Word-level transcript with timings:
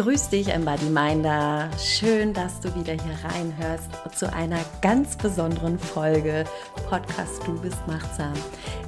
Grüß 0.00 0.30
dich, 0.30 0.48
Embody-Minder. 0.48 1.68
Schön, 1.78 2.32
dass 2.32 2.58
du 2.60 2.74
wieder 2.74 2.94
hier 2.94 3.18
reinhörst 3.22 3.90
zu 4.16 4.32
einer 4.32 4.60
ganz 4.80 5.14
besonderen 5.14 5.78
Folge 5.78 6.46
Podcast 6.88 7.46
Du 7.46 7.60
bist 7.60 7.86
machtsam. 7.86 8.32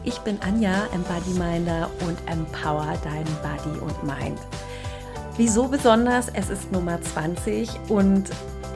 Ich 0.04 0.18
bin 0.20 0.40
Anja, 0.40 0.86
Embody-Minder 0.94 1.90
und 2.08 2.16
empower 2.30 2.96
deinen 3.04 3.36
Body 3.42 3.78
und 3.80 4.02
Mind. 4.04 4.38
Wieso 5.36 5.68
besonders? 5.68 6.30
Es 6.30 6.48
ist 6.48 6.72
Nummer 6.72 6.98
20 7.02 7.68
und 7.90 8.30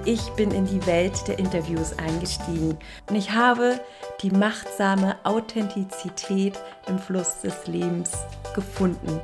ich 0.04 0.20
bin 0.32 0.50
in 0.50 0.66
die 0.66 0.84
Welt 0.86 1.26
der 1.26 1.38
Interviews 1.38 1.98
eingestiegen 1.98 2.76
und 3.08 3.16
ich 3.16 3.30
habe 3.30 3.80
die 4.20 4.30
machtsame 4.30 5.16
Authentizität 5.24 6.58
im 6.86 6.98
Fluss 6.98 7.40
des 7.40 7.66
Lebens 7.66 8.12
gefunden. 8.54 9.22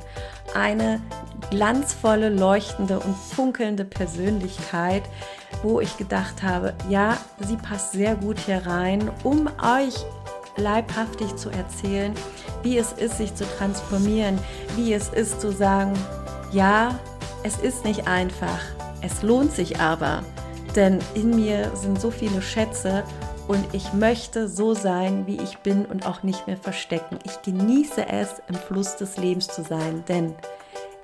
Eine 0.53 1.01
glanzvolle, 1.49 2.29
leuchtende 2.29 2.99
und 2.99 3.15
funkelnde 3.15 3.85
Persönlichkeit, 3.85 5.03
wo 5.61 5.79
ich 5.79 5.97
gedacht 5.97 6.43
habe, 6.43 6.73
ja, 6.89 7.17
sie 7.39 7.57
passt 7.57 7.93
sehr 7.93 8.15
gut 8.15 8.39
hier 8.39 8.65
rein, 8.65 9.11
um 9.23 9.47
euch 9.47 10.05
leibhaftig 10.57 11.35
zu 11.35 11.49
erzählen, 11.49 12.13
wie 12.61 12.77
es 12.77 12.93
ist, 12.93 13.17
sich 13.17 13.33
zu 13.35 13.45
transformieren, 13.57 14.39
wie 14.75 14.93
es 14.93 15.09
ist 15.09 15.41
zu 15.41 15.51
sagen, 15.51 15.93
ja, 16.51 16.99
es 17.43 17.57
ist 17.57 17.83
nicht 17.83 18.07
einfach, 18.07 18.59
es 19.01 19.21
lohnt 19.21 19.51
sich 19.51 19.79
aber. 19.79 20.23
Denn 20.75 20.99
in 21.13 21.35
mir 21.35 21.71
sind 21.75 21.99
so 21.99 22.09
viele 22.09 22.41
Schätze 22.41 23.03
und 23.47 23.73
ich 23.73 23.93
möchte 23.93 24.47
so 24.47 24.73
sein, 24.73 25.27
wie 25.27 25.37
ich 25.37 25.57
bin 25.59 25.85
und 25.85 26.05
auch 26.05 26.23
nicht 26.23 26.47
mehr 26.47 26.57
verstecken. 26.57 27.19
Ich 27.25 27.41
genieße 27.41 28.07
es, 28.07 28.41
im 28.47 28.55
Fluss 28.55 28.95
des 28.95 29.17
Lebens 29.17 29.47
zu 29.47 29.63
sein, 29.63 30.03
denn 30.07 30.33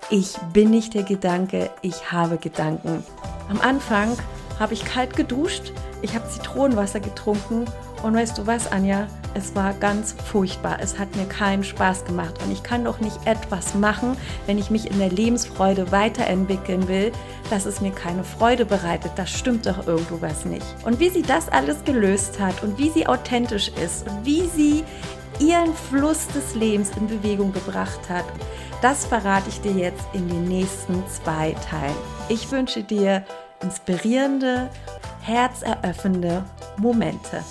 ich 0.09 0.37
bin 0.53 0.71
nicht 0.71 0.93
der 0.93 1.03
Gedanke, 1.03 1.69
ich 1.81 2.11
habe 2.11 2.37
Gedanken. 2.37 3.03
Am 3.49 3.59
Anfang 3.61 4.17
habe 4.59 4.73
ich 4.73 4.85
kalt 4.85 5.15
geduscht, 5.15 5.71
ich 6.01 6.15
habe 6.15 6.27
Zitronenwasser 6.29 6.99
getrunken 6.99 7.65
und 8.03 8.15
weißt 8.15 8.37
du 8.37 8.47
was, 8.47 8.71
Anja? 8.71 9.07
Es 9.33 9.55
war 9.55 9.73
ganz 9.73 10.15
furchtbar. 10.25 10.77
Es 10.81 10.97
hat 10.97 11.15
mir 11.15 11.25
keinen 11.25 11.63
Spaß 11.63 12.05
gemacht. 12.05 12.35
Und 12.43 12.51
ich 12.51 12.63
kann 12.63 12.85
doch 12.85 12.99
nicht 12.99 13.17
etwas 13.25 13.75
machen, 13.75 14.17
wenn 14.47 14.57
ich 14.57 14.69
mich 14.69 14.89
in 14.89 14.97
der 14.99 15.09
Lebensfreude 15.09 15.91
weiterentwickeln 15.91 16.87
will, 16.87 17.11
dass 17.49 17.65
es 17.65 17.81
mir 17.81 17.91
keine 17.91 18.23
Freude 18.23 18.65
bereitet. 18.65 19.11
Das 19.15 19.29
stimmt 19.29 19.65
doch 19.65 19.85
irgendwo 19.85 20.21
was 20.21 20.45
nicht. 20.45 20.65
Und 20.83 20.99
wie 20.99 21.09
sie 21.09 21.21
das 21.21 21.49
alles 21.49 21.83
gelöst 21.83 22.39
hat 22.39 22.63
und 22.63 22.77
wie 22.77 22.89
sie 22.89 23.07
authentisch 23.07 23.69
ist 23.83 24.05
wie 24.23 24.47
sie 24.47 24.83
ihren 25.39 25.73
Fluss 25.73 26.27
des 26.27 26.55
Lebens 26.55 26.91
in 26.97 27.07
Bewegung 27.07 27.53
gebracht 27.53 28.09
hat, 28.09 28.25
das 28.81 29.05
verrate 29.05 29.49
ich 29.49 29.61
dir 29.61 29.71
jetzt 29.71 30.03
in 30.13 30.27
den 30.27 30.45
nächsten 30.45 31.03
zwei 31.07 31.55
Teilen. 31.69 31.95
Ich 32.29 32.51
wünsche 32.51 32.83
dir 32.83 33.23
inspirierende, 33.61 34.69
herzeröffnende 35.21 36.43
Momente. 36.77 37.43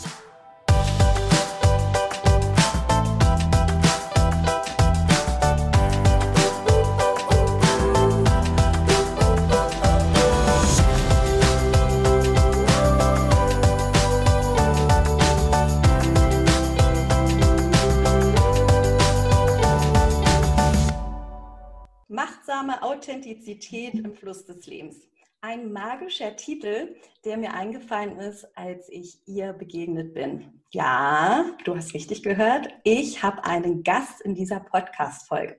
Authentizität 23.29 23.95
im 23.95 24.15
Fluss 24.15 24.47
des 24.47 24.67
Lebens. 24.67 24.97
Ein 25.43 25.71
magischer 25.71 26.35
Titel, 26.35 26.97
der 27.27 27.37
mir 27.37 27.53
eingefallen 27.53 28.19
ist, 28.19 28.47
als 28.57 28.89
ich 28.89 29.19
ihr 29.27 29.53
begegnet 29.53 30.15
bin. 30.15 30.63
Ja, 30.71 31.45
du 31.65 31.77
hast 31.77 31.93
richtig 31.93 32.23
gehört. 32.23 32.69
Ich 32.85 33.23
habe 33.23 33.45
einen 33.45 33.83
Gast 33.83 34.23
in 34.23 34.35
dieser 34.35 34.61
Podcast-Folge. 34.61 35.59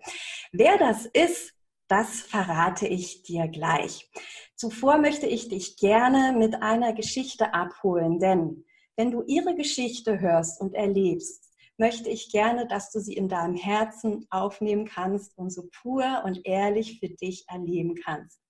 Wer 0.52 0.80
das 0.80 1.06
ist, 1.06 1.54
das 1.88 2.22
verrate 2.22 2.88
ich 2.88 3.22
dir 3.22 3.48
gleich. 3.48 4.10
Zuvor 4.56 4.98
möchte 4.98 5.28
ich 5.28 5.48
dich 5.48 5.78
gerne 5.78 6.36
mit 6.36 6.64
einer 6.64 6.94
Geschichte 6.94 7.54
abholen, 7.54 8.20
denn 8.20 8.66
wenn 8.96 9.12
du 9.12 9.22
ihre 9.28 9.54
Geschichte 9.56 10.20
hörst 10.20 10.60
und 10.60 10.74
erlebst, 10.74 11.49
möchte 11.80 12.10
ich 12.10 12.32
gerne, 12.32 12.68
dass 12.68 12.92
du 12.92 13.00
sie 13.00 13.14
in 13.14 13.30
deinem 13.30 13.56
Herzen 13.56 14.28
aufnehmen 14.30 14.86
kannst 14.86 15.38
und 15.38 15.50
so 15.50 15.70
pur 15.82 16.24
und 16.26 16.46
ehrlich 16.46 17.00
für 17.00 17.10
dich 17.10 17.46
erleben 17.48 17.96
kannst. 17.96 18.42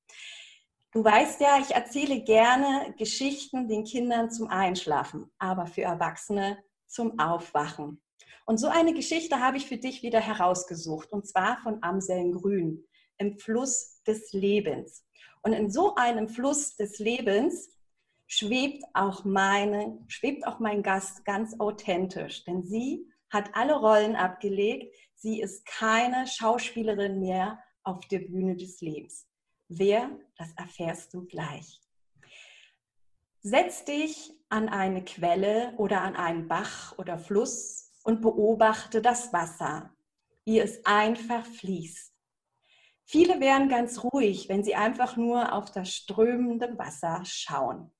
Du 0.91 1.03
weißt 1.03 1.39
ja, 1.41 1.59
ich 1.59 1.75
erzähle 1.75 2.21
gerne 2.21 2.95
Geschichten 2.97 3.67
den 3.67 3.83
Kindern 3.83 4.31
zum 4.31 4.47
Einschlafen, 4.47 5.31
aber 5.37 5.67
für 5.67 5.83
Erwachsene 5.83 6.57
zum 6.87 7.19
Aufwachen. 7.19 8.01
Und 8.47 8.57
so 8.57 8.67
eine 8.67 8.95
Geschichte 8.95 9.39
habe 9.39 9.57
ich 9.57 9.67
für 9.67 9.77
dich 9.77 10.01
wieder 10.01 10.19
herausgesucht, 10.19 11.11
und 11.11 11.27
zwar 11.27 11.59
von 11.59 11.83
Amseln 11.83 12.31
Grün 12.31 12.83
im 13.19 13.37
Fluss 13.37 14.01
des 14.07 14.33
Lebens. 14.33 15.05
Und 15.43 15.53
in 15.53 15.69
so 15.69 15.93
einem 15.93 16.27
Fluss 16.27 16.75
des 16.75 16.97
Lebens 16.97 17.69
schwebt 18.25 18.83
auch 18.93 19.23
meine, 19.25 19.99
schwebt 20.07 20.47
auch 20.47 20.59
mein 20.59 20.81
Gast 20.81 21.25
ganz 21.25 21.59
authentisch, 21.59 22.43
denn 22.45 22.63
sie 22.63 23.07
hat 23.29 23.55
alle 23.55 23.75
Rollen 23.75 24.15
abgelegt. 24.15 24.95
Sie 25.15 25.41
ist 25.41 25.65
keine 25.65 26.27
Schauspielerin 26.27 27.19
mehr 27.19 27.59
auf 27.83 28.07
der 28.07 28.19
Bühne 28.19 28.55
des 28.55 28.81
Lebens. 28.81 29.27
Wer, 29.67 30.09
das 30.37 30.51
erfährst 30.53 31.13
du 31.13 31.25
gleich. 31.25 31.79
Setz 33.41 33.85
dich 33.85 34.33
an 34.49 34.67
eine 34.67 35.03
Quelle 35.05 35.73
oder 35.77 36.01
an 36.01 36.15
einen 36.15 36.47
Bach 36.47 36.97
oder 36.97 37.17
Fluss 37.17 37.91
und 38.03 38.21
beobachte 38.21 39.01
das 39.01 39.31
Wasser, 39.31 39.93
wie 40.43 40.59
es 40.59 40.85
einfach 40.85 41.45
fließt. 41.45 42.13
Viele 43.05 43.39
wären 43.39 43.69
ganz 43.69 44.03
ruhig, 44.03 44.49
wenn 44.49 44.63
sie 44.63 44.75
einfach 44.75 45.17
nur 45.17 45.53
auf 45.53 45.71
das 45.71 45.89
strömende 45.89 46.77
Wasser 46.77 47.21
schauen. 47.25 47.91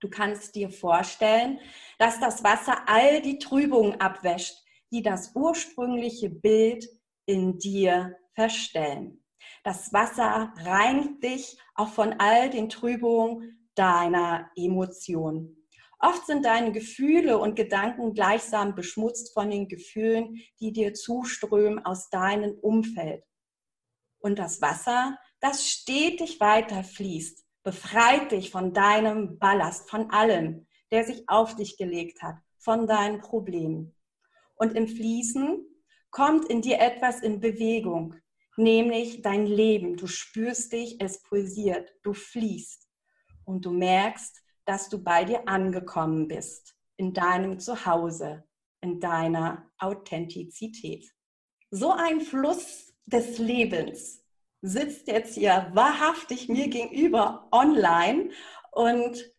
Du 0.00 0.08
kannst 0.08 0.54
dir 0.54 0.70
vorstellen, 0.70 1.58
dass 1.98 2.20
das 2.20 2.44
Wasser 2.44 2.82
all 2.86 3.20
die 3.20 3.38
Trübungen 3.38 4.00
abwäscht, 4.00 4.62
die 4.92 5.02
das 5.02 5.32
ursprüngliche 5.34 6.30
Bild 6.30 6.88
in 7.26 7.58
dir 7.58 8.16
verstellen. 8.34 9.24
Das 9.64 9.92
Wasser 9.92 10.52
reinigt 10.58 11.22
dich 11.22 11.58
auch 11.74 11.88
von 11.88 12.14
all 12.18 12.48
den 12.48 12.68
Trübungen 12.68 13.68
deiner 13.74 14.50
Emotionen. 14.56 15.66
Oft 16.00 16.26
sind 16.26 16.44
deine 16.44 16.70
Gefühle 16.70 17.38
und 17.38 17.56
Gedanken 17.56 18.14
gleichsam 18.14 18.76
beschmutzt 18.76 19.34
von 19.34 19.50
den 19.50 19.66
Gefühlen, 19.66 20.40
die 20.60 20.72
dir 20.72 20.94
zuströmen 20.94 21.84
aus 21.84 22.08
deinem 22.08 22.56
Umfeld. 22.60 23.24
Und 24.20 24.38
das 24.38 24.62
Wasser, 24.62 25.18
das 25.40 25.66
stetig 25.68 26.38
weiter 26.38 26.84
fließt, 26.84 27.47
befreit 27.68 28.32
dich 28.32 28.50
von 28.50 28.72
deinem 28.72 29.38
Ballast, 29.38 29.90
von 29.90 30.10
allem, 30.10 30.66
der 30.90 31.04
sich 31.04 31.28
auf 31.28 31.54
dich 31.54 31.76
gelegt 31.76 32.22
hat, 32.22 32.36
von 32.56 32.86
deinen 32.86 33.20
Problemen. 33.20 33.94
Und 34.54 34.74
im 34.74 34.88
Fließen 34.88 35.66
kommt 36.10 36.46
in 36.46 36.62
dir 36.62 36.80
etwas 36.80 37.20
in 37.20 37.40
Bewegung, 37.40 38.14
nämlich 38.56 39.20
dein 39.20 39.44
Leben. 39.44 39.98
Du 39.98 40.06
spürst 40.06 40.72
dich, 40.72 40.98
es 40.98 41.22
pulsiert, 41.22 41.94
du 42.02 42.14
fließt 42.14 42.88
und 43.44 43.66
du 43.66 43.70
merkst, 43.70 44.42
dass 44.64 44.88
du 44.88 45.04
bei 45.04 45.26
dir 45.26 45.46
angekommen 45.46 46.26
bist, 46.26 46.74
in 46.96 47.12
deinem 47.12 47.58
Zuhause, 47.58 48.44
in 48.80 48.98
deiner 48.98 49.70
Authentizität. 49.76 51.04
So 51.70 51.92
ein 51.92 52.22
Fluss 52.22 52.94
des 53.04 53.36
Lebens 53.36 54.24
sitzt 54.62 55.08
jetzt 55.08 55.34
hier 55.34 55.70
wahrhaftig 55.72 56.48
mir 56.48 56.68
gegenüber 56.68 57.48
online 57.52 58.30
und 58.72 59.32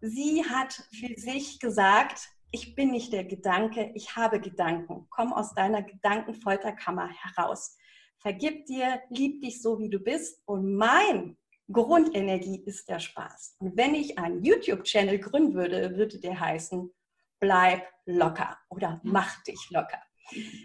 sie 0.00 0.44
hat 0.44 0.72
für 0.92 1.14
sich 1.18 1.60
gesagt, 1.60 2.30
ich 2.52 2.74
bin 2.74 2.90
nicht 2.90 3.12
der 3.12 3.24
Gedanke, 3.24 3.92
ich 3.94 4.16
habe 4.16 4.40
Gedanken. 4.40 5.06
Komm 5.10 5.32
aus 5.32 5.54
deiner 5.54 5.82
Gedankenfolterkammer 5.82 7.08
heraus. 7.08 7.76
Vergib 8.18 8.66
dir, 8.66 9.00
lieb 9.08 9.40
dich 9.40 9.62
so, 9.62 9.78
wie 9.78 9.88
du 9.88 10.00
bist. 10.00 10.42
Und 10.46 10.74
mein 10.74 11.36
Grundenergie 11.70 12.62
ist 12.66 12.88
der 12.88 12.98
Spaß. 12.98 13.56
Und 13.60 13.76
wenn 13.76 13.94
ich 13.94 14.18
einen 14.18 14.42
YouTube-Channel 14.42 15.18
gründen 15.20 15.54
würde, 15.54 15.96
würde 15.96 16.18
der 16.18 16.40
heißen, 16.40 16.90
bleib 17.38 17.82
locker 18.04 18.58
oder 18.68 19.00
mach 19.04 19.42
dich 19.44 19.70
locker. 19.70 20.02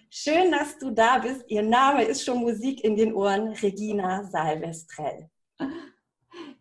Schön, 0.10 0.52
dass 0.52 0.78
du 0.78 0.92
da 0.92 1.18
bist. 1.18 1.44
Ihr 1.48 1.64
Name 1.64 2.04
ist 2.04 2.24
schon 2.24 2.40
Musik 2.40 2.84
in 2.84 2.96
den 2.96 3.14
Ohren, 3.14 3.50
Regina 3.50 4.24
Salvestrell. 4.24 5.30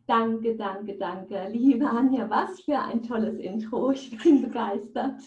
Danke, 0.06 0.54
danke, 0.56 0.96
danke. 0.98 1.48
Liebe 1.50 1.88
Anja, 1.88 2.28
was 2.28 2.60
für 2.60 2.78
ein 2.78 3.02
tolles 3.02 3.38
Intro. 3.38 3.90
Ich 3.92 4.16
bin 4.22 4.42
begeistert. 4.42 5.20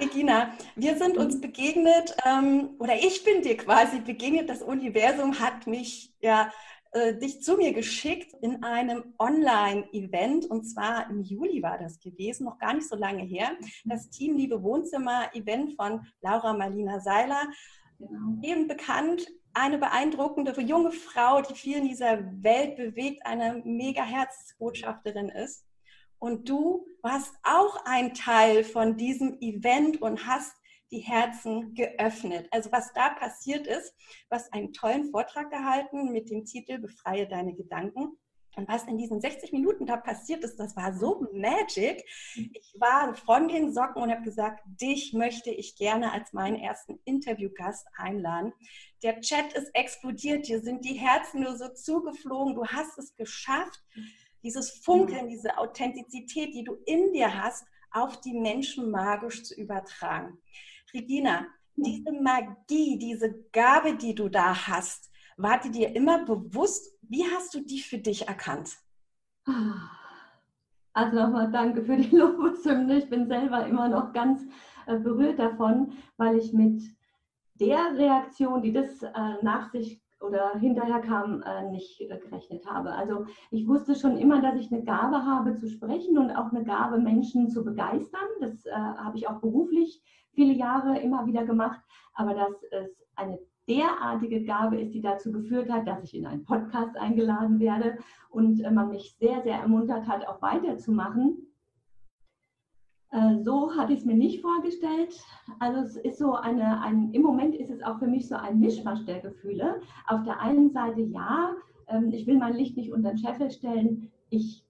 Regina, 0.00 0.52
wir 0.76 0.96
sind 0.96 1.16
uns 1.16 1.40
begegnet, 1.40 2.14
ähm, 2.24 2.70
oder 2.78 2.94
ich 2.94 3.24
bin 3.24 3.42
dir 3.42 3.56
quasi 3.56 4.00
begegnet. 4.00 4.48
Das 4.48 4.62
Universum 4.62 5.38
hat 5.40 5.66
mich 5.66 6.12
ja 6.20 6.52
äh, 6.92 7.16
dich 7.16 7.42
zu 7.42 7.56
mir 7.56 7.72
geschickt 7.72 8.34
in 8.42 8.64
einem 8.64 9.14
Online-Event 9.18 10.46
und 10.46 10.64
zwar 10.64 11.08
im 11.08 11.22
Juli 11.22 11.62
war 11.62 11.78
das 11.78 12.00
gewesen, 12.00 12.44
noch 12.44 12.58
gar 12.58 12.74
nicht 12.74 12.88
so 12.88 12.96
lange 12.96 13.22
her. 13.22 13.52
Das 13.84 14.10
Team 14.10 14.36
Liebe 14.36 14.62
Wohnzimmer-Event 14.62 15.74
von 15.74 16.06
Laura 16.20 16.52
Marlina 16.52 17.00
Seiler, 17.00 17.42
genau. 17.98 18.38
eben 18.42 18.66
bekannt 18.66 19.26
eine 19.52 19.78
beeindruckende 19.78 20.58
junge 20.60 20.92
Frau, 20.92 21.42
die 21.42 21.54
viel 21.54 21.78
in 21.78 21.88
dieser 21.88 22.24
Welt 22.42 22.76
bewegt, 22.76 23.24
eine 23.24 23.62
mega 23.64 24.02
Herzbotschafterin 24.02 25.28
ist. 25.28 25.64
Und 26.18 26.48
du 26.48 26.86
warst 27.02 27.34
auch 27.42 27.84
ein 27.86 28.14
Teil 28.14 28.62
von 28.62 28.96
diesem 28.96 29.38
Event 29.40 30.02
und 30.02 30.26
hast 30.26 30.59
die 30.90 31.00
Herzen 31.00 31.74
geöffnet. 31.74 32.48
Also 32.50 32.72
was 32.72 32.92
da 32.92 33.10
passiert 33.10 33.66
ist, 33.66 33.94
hast 34.30 34.52
einen 34.52 34.72
tollen 34.72 35.10
Vortrag 35.10 35.50
gehalten 35.50 36.12
mit 36.12 36.30
dem 36.30 36.44
Titel 36.44 36.78
Befreie 36.78 37.28
deine 37.28 37.54
Gedanken. 37.54 38.18
Und 38.56 38.68
was 38.68 38.84
in 38.84 38.98
diesen 38.98 39.20
60 39.20 39.52
Minuten 39.52 39.86
da 39.86 39.96
passiert 39.96 40.42
ist, 40.42 40.56
das 40.56 40.74
war 40.74 40.92
so 40.92 41.24
magic. 41.32 42.04
Ich 42.34 42.74
war 42.78 43.14
von 43.14 43.46
den 43.46 43.72
Socken 43.72 44.02
und 44.02 44.10
habe 44.10 44.22
gesagt, 44.22 44.62
dich 44.66 45.12
möchte 45.12 45.50
ich 45.50 45.76
gerne 45.76 46.12
als 46.12 46.32
meinen 46.32 46.56
ersten 46.56 46.98
Interviewgast 47.04 47.86
einladen. 47.96 48.52
Der 49.04 49.20
Chat 49.20 49.52
ist 49.52 49.70
explodiert, 49.74 50.48
dir 50.48 50.60
sind 50.60 50.84
die 50.84 50.94
Herzen 50.94 51.42
nur 51.42 51.56
so 51.56 51.68
zugeflogen. 51.68 52.56
Du 52.56 52.66
hast 52.66 52.98
es 52.98 53.14
geschafft, 53.14 53.80
dieses 54.42 54.70
Funkeln, 54.70 55.28
diese 55.28 55.56
Authentizität, 55.56 56.52
die 56.52 56.64
du 56.64 56.74
in 56.86 57.12
dir 57.12 57.40
hast, 57.40 57.64
auf 57.92 58.20
die 58.20 58.34
Menschen 58.34 58.90
magisch 58.90 59.44
zu 59.44 59.54
übertragen. 59.54 60.38
Regina, 60.92 61.46
diese 61.76 62.12
Magie, 62.12 62.98
diese 62.98 63.44
Gabe, 63.52 63.94
die 63.94 64.14
du 64.14 64.28
da 64.28 64.66
hast, 64.66 65.10
war 65.36 65.58
die 65.58 65.70
dir 65.70 65.94
immer 65.94 66.24
bewusst? 66.24 66.96
Wie 67.02 67.24
hast 67.24 67.54
du 67.54 67.60
die 67.60 67.80
für 67.80 67.98
dich 67.98 68.28
erkannt? 68.28 68.76
Also 70.92 71.16
nochmal 71.16 71.50
danke 71.50 71.82
für 71.82 71.96
die 71.96 72.14
Lobeshymne. 72.16 72.98
Ich 72.98 73.08
bin 73.08 73.26
selber 73.26 73.66
immer 73.66 73.88
noch 73.88 74.12
ganz 74.12 74.42
äh, 74.86 74.98
berührt 74.98 75.38
davon, 75.38 75.92
weil 76.16 76.36
ich 76.36 76.52
mit 76.52 76.82
der 77.54 77.96
Reaktion, 77.96 78.62
die 78.62 78.72
das 78.72 79.02
äh, 79.02 79.10
nach 79.42 79.70
sich 79.70 80.02
oder 80.20 80.54
hinterher 80.58 81.00
kam, 81.00 81.42
äh, 81.42 81.70
nicht 81.70 81.98
gerechnet 81.98 82.66
habe. 82.66 82.92
Also 82.92 83.24
ich 83.50 83.66
wusste 83.66 83.94
schon 83.94 84.18
immer, 84.18 84.42
dass 84.42 84.56
ich 84.56 84.70
eine 84.70 84.84
Gabe 84.84 85.24
habe 85.24 85.56
zu 85.56 85.68
sprechen 85.68 86.18
und 86.18 86.30
auch 86.30 86.52
eine 86.52 86.64
Gabe, 86.64 86.98
Menschen 86.98 87.48
zu 87.48 87.64
begeistern. 87.64 88.28
Das 88.40 88.64
habe 88.70 89.16
ich 89.16 89.28
auch 89.28 89.40
beruflich 89.40 90.02
viele 90.32 90.54
Jahre 90.54 90.98
immer 91.00 91.26
wieder 91.26 91.44
gemacht. 91.44 91.80
Aber 92.14 92.34
dass 92.34 92.62
es 92.70 92.90
eine 93.16 93.38
derartige 93.68 94.44
Gabe 94.44 94.80
ist, 94.80 94.92
die 94.94 95.00
dazu 95.00 95.30
geführt 95.30 95.70
hat, 95.70 95.86
dass 95.86 96.02
ich 96.02 96.14
in 96.14 96.26
einen 96.26 96.44
Podcast 96.44 96.96
eingeladen 96.96 97.60
werde 97.60 97.98
und 98.30 98.60
äh, 98.60 98.70
man 98.70 98.90
mich 98.90 99.16
sehr, 99.18 99.42
sehr 99.42 99.56
ermuntert 99.56 100.06
hat, 100.08 100.26
auch 100.26 100.42
weiterzumachen. 100.42 101.46
Äh, 103.12 103.42
so 103.44 103.74
hatte 103.76 103.92
ich 103.92 104.00
es 104.00 104.04
mir 104.04 104.16
nicht 104.16 104.40
vorgestellt. 104.40 105.20
Also 105.58 105.80
es 105.80 105.96
ist 105.96 106.18
so 106.18 106.34
eine, 106.34 106.80
ein, 106.82 107.12
im 107.12 107.22
Moment 107.22 107.54
ist 107.54 107.70
es 107.70 107.82
auch 107.82 107.98
für 107.98 108.06
mich 108.06 108.28
so 108.28 108.36
ein 108.36 108.58
Mischmasch 108.58 109.04
der 109.04 109.20
Gefühle. 109.20 109.80
Auf 110.06 110.22
der 110.24 110.40
einen 110.40 110.70
Seite 110.70 111.02
ja, 111.02 111.54
ähm, 111.88 112.10
ich 112.12 112.26
will 112.26 112.38
mein 112.38 112.54
Licht 112.54 112.76
nicht 112.76 112.92
unter 112.92 113.10
den 113.10 113.18
Scheffel 113.18 113.50
stellen, 113.50 114.10
ich 114.30 114.64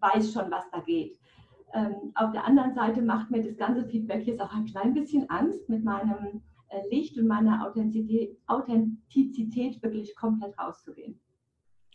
weiß 0.00 0.32
schon, 0.32 0.50
was 0.50 0.68
da 0.70 0.80
geht. 0.80 1.18
Ähm, 1.76 2.12
auf 2.14 2.32
der 2.32 2.46
anderen 2.46 2.74
Seite 2.74 3.02
macht 3.02 3.30
mir 3.30 3.42
das 3.42 3.56
ganze 3.58 3.84
Feedback 3.86 4.26
jetzt 4.26 4.40
auch 4.40 4.52
ein 4.52 4.64
klein 4.64 4.94
bisschen 4.94 5.28
Angst 5.28 5.68
mit 5.68 5.84
meinem 5.84 6.42
äh, 6.68 6.80
Licht 6.90 7.18
und 7.18 7.26
meiner 7.26 7.66
Authentizität, 7.66 8.38
Authentizität 8.46 9.82
wirklich 9.82 10.16
komplett 10.16 10.58
rauszugehen. 10.58 11.20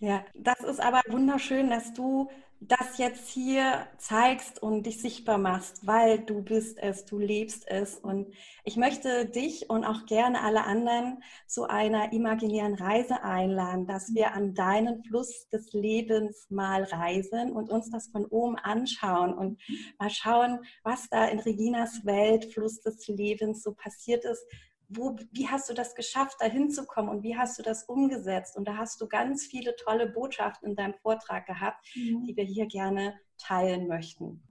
Ja, 0.01 0.25
das 0.33 0.59
ist 0.61 0.79
aber 0.79 1.03
wunderschön, 1.09 1.69
dass 1.69 1.93
du 1.93 2.27
das 2.59 2.97
jetzt 2.97 3.29
hier 3.29 3.85
zeigst 3.99 4.61
und 4.61 4.87
dich 4.87 4.99
sichtbar 4.99 5.37
machst, 5.37 5.85
weil 5.85 6.17
du 6.17 6.41
bist 6.41 6.79
es, 6.79 7.05
du 7.05 7.19
lebst 7.19 7.67
es. 7.67 7.97
Und 7.97 8.33
ich 8.63 8.77
möchte 8.77 9.27
dich 9.27 9.69
und 9.69 9.85
auch 9.85 10.07
gerne 10.07 10.41
alle 10.41 10.63
anderen 10.63 11.21
zu 11.45 11.69
einer 11.69 12.13
imaginären 12.13 12.73
Reise 12.73 13.21
einladen, 13.23 13.85
dass 13.85 14.15
wir 14.15 14.33
an 14.33 14.55
deinen 14.55 15.03
Fluss 15.03 15.47
des 15.49 15.71
Lebens 15.73 16.47
mal 16.49 16.81
reisen 16.83 17.51
und 17.51 17.69
uns 17.69 17.91
das 17.91 18.07
von 18.07 18.25
oben 18.25 18.57
anschauen 18.57 19.35
und 19.35 19.61
mal 19.99 20.09
schauen, 20.09 20.65
was 20.83 21.09
da 21.09 21.25
in 21.25 21.39
Reginas 21.39 22.07
Welt, 22.07 22.51
Fluss 22.51 22.81
des 22.81 23.07
Lebens 23.07 23.61
so 23.61 23.73
passiert 23.73 24.25
ist, 24.25 24.43
wo, 24.93 25.15
wie 25.31 25.47
hast 25.47 25.69
du 25.69 25.73
das 25.73 25.95
geschafft, 25.95 26.37
da 26.39 26.45
hinzukommen 26.45 27.09
und 27.09 27.23
wie 27.23 27.37
hast 27.37 27.57
du 27.57 27.63
das 27.63 27.83
umgesetzt? 27.83 28.57
Und 28.57 28.67
da 28.67 28.77
hast 28.77 28.99
du 28.99 29.07
ganz 29.07 29.45
viele 29.45 29.75
tolle 29.75 30.07
Botschaften 30.07 30.69
in 30.69 30.75
deinem 30.75 30.95
Vortrag 30.95 31.45
gehabt, 31.45 31.85
mhm. 31.95 32.23
die 32.23 32.35
wir 32.35 32.43
hier 32.43 32.65
gerne 32.65 33.19
teilen 33.37 33.87
möchten. 33.87 34.43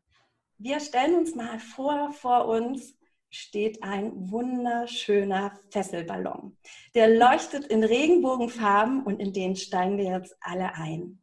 Wir 0.59 0.81
stellen 0.81 1.15
uns 1.15 1.35
mal 1.35 1.59
vor, 1.59 2.13
vor 2.13 2.47
uns 2.47 2.95
steht 3.31 3.83
ein 3.83 4.31
wunderschöner 4.31 5.53
Fesselballon. 5.71 6.57
Der 6.95 7.09
leuchtet 7.09 7.67
in 7.67 7.85
Regenbogenfarben 7.85 9.05
und 9.05 9.21
in 9.21 9.33
den 9.33 9.57
steigen 9.57 9.99
wir 9.99 10.19
jetzt 10.19 10.37
alle 10.41 10.75
ein. 10.75 11.19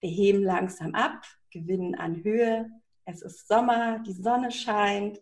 Wir 0.00 0.10
heben 0.10 0.42
langsam 0.42 0.94
ab, 0.94 1.24
gewinnen 1.50 1.94
an 1.94 2.24
Höhe. 2.24 2.70
Es 3.04 3.22
ist 3.22 3.48
Sommer, 3.48 3.98
die 4.00 4.14
Sonne 4.14 4.50
scheint. 4.50 5.20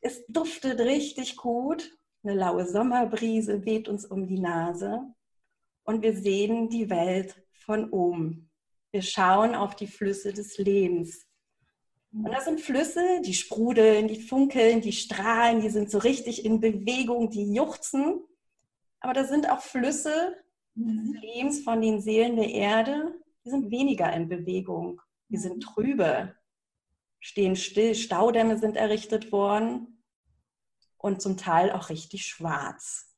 Es 0.00 0.26
duftet 0.26 0.78
richtig 0.80 1.36
gut 1.36 1.90
eine 2.26 2.38
laue 2.38 2.66
Sommerbrise 2.66 3.64
weht 3.64 3.88
uns 3.88 4.04
um 4.04 4.26
die 4.26 4.38
Nase 4.38 5.00
und 5.84 6.02
wir 6.02 6.16
sehen 6.16 6.68
die 6.68 6.90
Welt 6.90 7.36
von 7.52 7.90
oben. 7.90 8.50
Wir 8.90 9.02
schauen 9.02 9.54
auf 9.54 9.76
die 9.76 9.86
Flüsse 9.86 10.32
des 10.32 10.58
Lebens. 10.58 11.26
Und 12.12 12.32
das 12.32 12.46
sind 12.46 12.60
Flüsse, 12.60 13.20
die 13.24 13.34
sprudeln, 13.34 14.08
die 14.08 14.20
funkeln, 14.20 14.80
die 14.80 14.92
strahlen, 14.92 15.60
die 15.60 15.68
sind 15.68 15.90
so 15.90 15.98
richtig 15.98 16.44
in 16.44 16.60
Bewegung, 16.60 17.30
die 17.30 17.54
juchzen. 17.54 18.20
Aber 19.00 19.12
da 19.12 19.24
sind 19.24 19.48
auch 19.50 19.60
Flüsse 19.60 20.34
des 20.74 21.20
Lebens 21.20 21.60
von 21.60 21.80
den 21.80 22.00
Seelen 22.00 22.36
der 22.36 22.50
Erde, 22.50 23.14
die 23.44 23.50
sind 23.50 23.70
weniger 23.70 24.12
in 24.12 24.28
Bewegung. 24.28 25.00
Die 25.28 25.36
sind 25.36 25.62
trübe, 25.62 26.34
stehen 27.20 27.56
still, 27.56 27.94
Staudämme 27.94 28.58
sind 28.58 28.76
errichtet 28.76 29.30
worden 29.30 29.95
und 31.06 31.22
zum 31.22 31.36
Teil 31.36 31.70
auch 31.70 31.88
richtig 31.88 32.26
schwarz. 32.26 33.14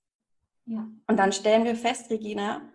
Ja. 0.66 0.86
Und 1.06 1.16
dann 1.16 1.32
stellen 1.32 1.64
wir 1.64 1.74
fest, 1.74 2.10
Regina, 2.10 2.70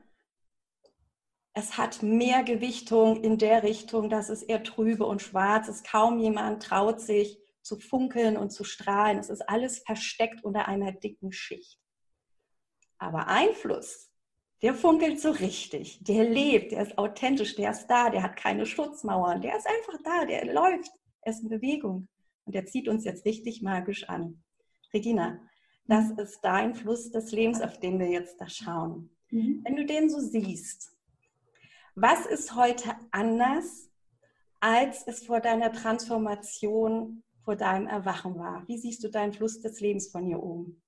es 1.53 1.77
hat 1.77 2.01
mehr 2.01 2.43
Gewichtung 2.43 3.23
in 3.23 3.37
der 3.37 3.61
Richtung, 3.61 4.09
dass 4.09 4.29
es 4.29 4.41
eher 4.41 4.63
trübe 4.63 5.05
und 5.05 5.21
schwarz 5.21 5.67
ist. 5.67 5.85
Kaum 5.85 6.17
jemand 6.17 6.63
traut 6.63 6.99
sich 6.99 7.39
zu 7.61 7.79
funkeln 7.79 8.37
und 8.37 8.49
zu 8.49 8.63
strahlen. 8.63 9.19
Es 9.19 9.29
ist 9.29 9.47
alles 9.47 9.79
versteckt 9.79 10.43
unter 10.43 10.67
einer 10.67 10.91
dicken 10.91 11.31
Schicht. 11.31 11.79
Aber 12.97 13.27
Einfluss, 13.27 14.09
der 14.63 14.73
funkelt 14.73 15.19
so 15.19 15.29
richtig, 15.29 16.03
der 16.03 16.23
lebt, 16.23 16.71
der 16.71 16.81
ist 16.81 16.97
authentisch, 16.97 17.55
der 17.55 17.71
ist 17.71 17.85
da, 17.85 18.09
der 18.09 18.23
hat 18.23 18.35
keine 18.35 18.65
Schutzmauern, 18.65 19.41
der 19.41 19.57
ist 19.57 19.67
einfach 19.67 20.01
da, 20.03 20.25
der 20.25 20.51
läuft, 20.51 20.91
er 21.21 21.33
ist 21.33 21.43
in 21.43 21.49
Bewegung 21.49 22.07
und 22.45 22.55
der 22.55 22.65
zieht 22.65 22.87
uns 22.87 23.03
jetzt 23.05 23.25
richtig 23.25 23.61
magisch 23.61 24.09
an. 24.09 24.43
Regina, 24.93 25.39
das 25.87 26.09
mhm. 26.09 26.19
ist 26.19 26.41
dein 26.41 26.75
Fluss 26.75 27.11
des 27.11 27.31
Lebens, 27.31 27.61
auf 27.61 27.79
den 27.79 27.99
wir 27.99 28.09
jetzt 28.09 28.39
da 28.39 28.47
schauen. 28.47 29.09
Mhm. 29.31 29.61
Wenn 29.63 29.75
du 29.75 29.85
den 29.85 30.09
so 30.09 30.19
siehst, 30.19 30.95
was 31.95 32.25
ist 32.25 32.55
heute 32.55 32.95
anders, 33.11 33.89
als 34.59 35.05
es 35.07 35.25
vor 35.25 35.41
deiner 35.41 35.71
Transformation, 35.71 37.23
vor 37.43 37.55
deinem 37.55 37.87
Erwachen 37.87 38.37
war? 38.39 38.67
Wie 38.67 38.77
siehst 38.77 39.03
du 39.03 39.09
deinen 39.09 39.33
Fluss 39.33 39.59
des 39.59 39.81
Lebens 39.81 40.07
von 40.07 40.25
hier 40.25 40.41
oben? 40.41 40.81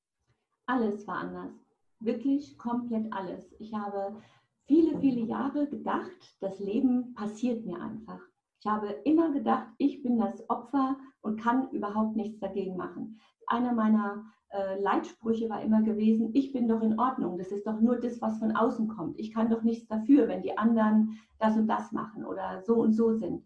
Alles 0.65 1.05
war 1.05 1.17
anders. 1.17 1.51
Wirklich 1.99 2.57
komplett 2.57 3.11
alles. 3.11 3.45
Ich 3.59 3.73
habe 3.73 4.21
viele, 4.65 4.99
viele 4.99 5.21
Jahre 5.21 5.67
gedacht, 5.67 6.35
das 6.39 6.59
Leben 6.59 7.13
passiert 7.13 7.65
mir 7.65 7.79
einfach. 7.79 8.21
Ich 8.65 8.71
habe 8.71 8.87
immer 9.03 9.31
gedacht, 9.31 9.67
ich 9.77 10.01
bin 10.01 10.17
das 10.17 10.49
Opfer 10.49 10.97
und 11.21 11.39
kann 11.39 11.69
überhaupt 11.69 12.15
nichts 12.15 12.39
dagegen 12.39 12.75
machen 12.75 13.19
einer 13.47 13.73
meiner 13.73 14.23
äh, 14.49 14.79
Leitsprüche 14.81 15.49
war 15.49 15.61
immer 15.61 15.81
gewesen, 15.81 16.31
ich 16.33 16.51
bin 16.53 16.67
doch 16.67 16.81
in 16.81 16.99
Ordnung, 16.99 17.37
das 17.37 17.51
ist 17.51 17.67
doch 17.67 17.79
nur 17.79 17.97
das, 17.97 18.21
was 18.21 18.39
von 18.39 18.55
außen 18.55 18.87
kommt. 18.87 19.19
Ich 19.19 19.33
kann 19.33 19.49
doch 19.49 19.63
nichts 19.63 19.87
dafür, 19.87 20.27
wenn 20.27 20.41
die 20.41 20.57
anderen 20.57 21.19
das 21.39 21.57
und 21.57 21.67
das 21.67 21.91
machen 21.91 22.25
oder 22.25 22.61
so 22.63 22.75
und 22.75 22.93
so 22.93 23.13
sind. 23.13 23.43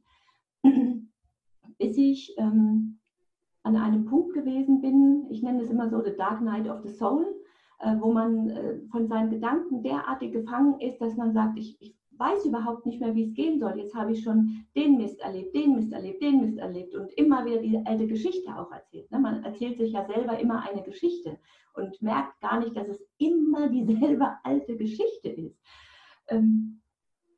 Bis 1.77 1.97
ich 1.97 2.35
ähm, 2.37 2.99
an 3.63 3.75
einem 3.75 4.05
Punkt 4.05 4.33
gewesen 4.33 4.81
bin, 4.81 5.27
ich 5.29 5.41
nenne 5.41 5.63
es 5.63 5.69
immer 5.69 5.89
so 5.89 6.03
The 6.03 6.15
Dark 6.15 6.41
Night 6.41 6.67
of 6.69 6.81
the 6.83 6.89
Soul, 6.89 7.25
äh, 7.79 7.95
wo 7.99 8.11
man 8.11 8.49
äh, 8.49 8.79
von 8.91 9.07
seinen 9.07 9.29
Gedanken 9.29 9.83
derartig 9.83 10.33
gefangen 10.33 10.79
ist, 10.79 10.99
dass 10.99 11.15
man 11.15 11.33
sagt, 11.33 11.57
ich, 11.57 11.77
ich 11.81 11.98
weiß 12.19 12.45
überhaupt 12.45 12.85
nicht 12.85 12.99
mehr, 12.99 13.15
wie 13.15 13.23
es 13.23 13.33
gehen 13.33 13.59
soll. 13.59 13.77
Jetzt 13.77 13.95
habe 13.95 14.11
ich 14.11 14.21
schon 14.23 14.65
den 14.75 14.97
Mist 14.97 15.19
erlebt, 15.21 15.55
den 15.55 15.75
Mist 15.75 15.93
erlebt, 15.93 16.21
den 16.21 16.41
Mist 16.41 16.57
erlebt 16.57 16.93
und 16.95 17.11
immer 17.13 17.45
wieder 17.45 17.61
diese 17.61 17.85
alte 17.85 18.07
Geschichte 18.07 18.55
auch 18.57 18.71
erzählt. 18.71 19.09
Ne? 19.11 19.19
Man 19.19 19.43
erzählt 19.43 19.77
sich 19.77 19.93
ja 19.93 20.05
selber 20.05 20.37
immer 20.39 20.61
eine 20.69 20.83
Geschichte 20.83 21.39
und 21.73 22.01
merkt 22.01 22.39
gar 22.41 22.59
nicht, 22.59 22.75
dass 22.75 22.87
es 22.89 22.99
immer 23.17 23.69
dieselbe 23.69 24.27
alte 24.43 24.75
Geschichte 24.75 25.29
ist. 25.29 25.57
Ähm, 26.27 26.81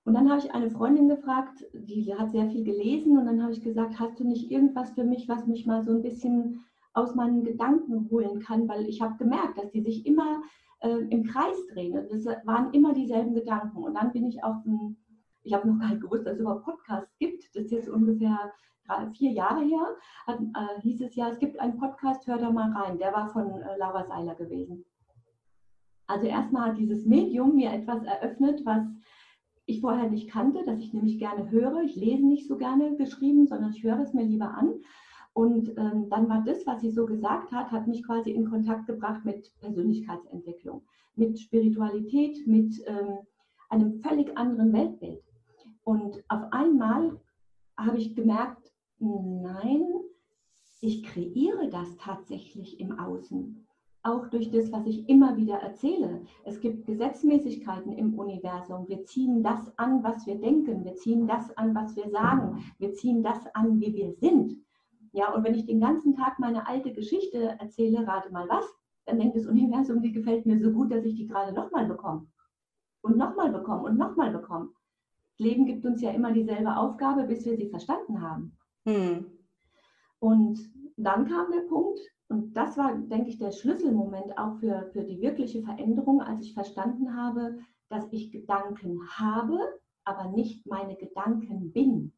Und 0.04 0.16
dann 0.16 0.30
habe 0.30 0.40
ich 0.40 0.52
eine 0.52 0.72
Freundin 0.72 1.08
gefragt, 1.08 1.64
die 1.74 2.14
hat 2.16 2.32
sehr 2.32 2.50
viel 2.50 2.64
gelesen 2.64 3.18
und 3.20 3.26
dann 3.28 3.42
habe 3.44 3.54
ich 3.54 3.62
gesagt, 3.62 4.00
hast 4.00 4.20
du 4.20 4.24
nicht 4.28 4.50
irgendwas 4.50 4.92
für 4.92 5.04
mich, 5.04 5.30
was 5.30 5.46
mich 5.46 5.68
mal 5.68 5.84
so 5.84 5.92
ein 5.92 6.02
bisschen 6.02 6.66
aus 6.94 7.14
meinen 7.16 7.44
Gedanken 7.44 8.10
holen 8.10 8.40
kann, 8.40 8.68
weil 8.68 8.88
ich 8.90 9.00
habe 9.02 9.16
gemerkt, 9.18 9.58
dass 9.58 9.72
die 9.72 9.84
sich 9.84 10.06
immer 10.06 10.42
äh, 10.82 11.00
im 11.10 11.24
Kreis 11.24 11.58
drehen. 11.74 11.94
Das 11.94 12.26
waren 12.46 12.74
immer 12.74 12.94
dieselben 12.94 13.34
Gedanken. 13.34 13.84
Und 13.84 13.96
dann 13.96 14.12
bin 14.12 14.26
ich 14.26 14.44
auf 14.44 14.58
ein, 14.66 14.98
ich 15.44 15.54
habe 15.54 15.68
noch 15.68 15.80
gar 15.80 15.90
nicht 15.90 16.02
gewusst, 16.02 16.26
dass 16.26 16.36
es 16.36 16.42
überhaupt 16.42 16.66
Podcasts 16.66 17.18
gibt. 17.18 17.44
Das 17.56 17.66
ist 17.66 17.72
jetzt 17.72 17.90
ungefähr 17.90 18.52
drei, 18.88 19.10
vier 19.12 19.32
Jahre 19.32 19.64
her, 19.64 19.96
hat, 20.28 20.40
äh, 20.40 20.82
hieß 20.82 21.02
es 21.02 21.16
ja, 21.16 21.30
es 21.30 21.40
gibt 21.40 21.60
einen 21.60 21.78
Podcast, 21.78 22.28
hör 22.28 22.38
da 22.38 22.52
mal 22.52 22.72
rein. 22.72 22.98
Der 22.98 23.14
war 23.14 23.30
von 23.30 23.50
äh, 23.50 23.78
Laura 23.78 24.06
Seiler 24.06 24.36
gewesen. 24.36 24.86
Also 26.08 26.28
erstmal 26.28 26.70
hat 26.70 26.78
dieses 26.78 27.06
Medium 27.06 27.56
mir 27.56 27.72
etwas 27.72 28.04
eröffnet, 28.04 28.66
was 28.66 28.84
ich 29.66 29.80
vorher 29.80 30.10
nicht 30.10 30.30
kannte, 30.30 30.66
dass 30.66 30.80
ich 30.80 30.94
nämlich 30.94 31.20
gerne 31.20 31.50
höre. 31.50 31.82
Ich 31.84 31.96
lese 31.96 32.26
nicht 32.26 32.48
so 32.48 32.58
gerne 32.58 32.96
geschrieben, 32.98 33.48
sondern 33.48 33.72
ich 33.72 33.84
höre 33.84 34.00
es 34.00 34.14
mir 34.14 34.26
lieber 34.26 34.54
an. 34.54 34.74
Und 35.34 35.70
ähm, 35.78 36.10
dann 36.10 36.28
war 36.28 36.44
das, 36.46 36.66
was 36.68 36.82
sie 36.82 36.92
so 36.92 37.06
gesagt 37.06 37.52
hat, 37.52 37.72
hat 37.72 37.88
mich 37.88 38.04
quasi 38.04 38.32
in 38.32 38.50
Kontakt 38.50 38.88
gebracht 38.88 39.24
mit 39.24 39.52
Persönlichkeitsentwicklung, 39.62 40.84
mit 41.16 41.40
Spiritualität, 41.40 42.46
mit 42.46 42.82
ähm, 42.86 43.20
einem 43.70 43.94
völlig 44.02 44.38
anderen 44.38 44.74
Weltbild. 44.74 45.24
Und 45.84 46.24
auf 46.28 46.52
einmal 46.52 47.18
habe 47.78 47.98
ich 47.98 48.14
gemerkt, 48.14 48.72
nein, 49.00 49.86
ich 50.82 51.04
kreiere 51.04 51.70
das 51.70 51.96
tatsächlich 51.98 52.80
im 52.80 53.00
Außen. 53.00 53.66
Auch 54.04 54.28
durch 54.28 54.50
das, 54.50 54.72
was 54.72 54.88
ich 54.88 55.08
immer 55.08 55.38
wieder 55.38 55.58
erzähle. 55.58 56.22
Es 56.44 56.60
gibt 56.60 56.88
Gesetzmäßigkeiten 56.88 57.92
im 57.94 58.18
Universum. 58.18 58.88
Wir 58.88 59.06
ziehen 59.06 59.44
das 59.44 59.72
an, 59.78 60.04
was 60.04 60.26
wir 60.26 60.36
denken. 60.36 60.84
Wir 60.84 60.96
ziehen 60.96 61.28
das 61.28 61.56
an, 61.56 61.76
was 61.76 61.96
wir 61.96 62.10
sagen. 62.10 62.64
Wir 62.80 62.94
ziehen 62.94 63.22
das 63.22 63.46
an, 63.54 63.80
wie 63.80 63.94
wir 63.94 64.12
sind. 64.14 64.58
Ja, 65.14 65.34
und 65.34 65.44
wenn 65.44 65.56
ich 65.56 65.66
den 65.66 65.82
ganzen 65.82 66.16
Tag 66.16 66.40
meine 66.40 66.68
alte 66.68 66.94
Geschichte 66.94 67.58
erzähle, 67.60 68.08
rate 68.08 68.32
mal 68.32 68.48
was, 68.48 68.66
dann 69.06 69.20
denkt 69.20 69.36
das 69.36 69.46
Universum, 69.46 70.02
die 70.02 70.12
gefällt 70.12 70.46
mir 70.46 70.60
so 70.60 70.72
gut, 70.72 70.92
dass 70.92 71.04
ich 71.04 71.16
die 71.16 71.28
gerade 71.28 71.54
nochmal 71.54 71.86
bekomme. 71.86 72.28
Und 73.02 73.18
nochmal 73.18 73.52
bekomme 73.52 73.84
und 73.84 73.98
nochmal 73.98 74.32
bekomme. 74.32 74.70
Das 75.32 75.40
Leben 75.40 75.66
gibt 75.66 75.86
uns 75.86 76.02
ja 76.02 76.12
immer 76.12 76.32
dieselbe 76.32 76.78
Aufgabe, 76.78 77.24
bis 77.24 77.46
wir 77.46 77.58
sie 77.58 77.70
verstanden 77.70 78.22
haben. 78.22 78.56
Hm. 78.86 79.26
Und 80.20 80.60
dann 80.98 81.28
kam 81.28 81.52
der 81.52 81.62
Punkt, 81.62 82.00
und 82.30 82.56
das 82.56 82.78
war, 82.78 82.96
denke 82.96 83.30
ich, 83.30 83.40
der 83.40 83.52
Schlüsselmoment 83.52 84.38
auch 84.38 84.56
für, 84.60 84.90
für 84.94 85.04
die 85.04 85.20
wirkliche 85.20 85.64
Veränderung, 85.64 86.22
als 86.22 86.46
ich 86.46 86.54
verstanden 86.54 87.16
habe, 87.18 87.58
dass 87.90 88.08
ich 88.14 88.32
Gedanken 88.32 89.00
habe, 89.10 89.58
aber 90.06 90.30
nicht 90.30 90.66
meine 90.66 90.96
Gedanken 90.96 91.74
bin. 91.74 92.14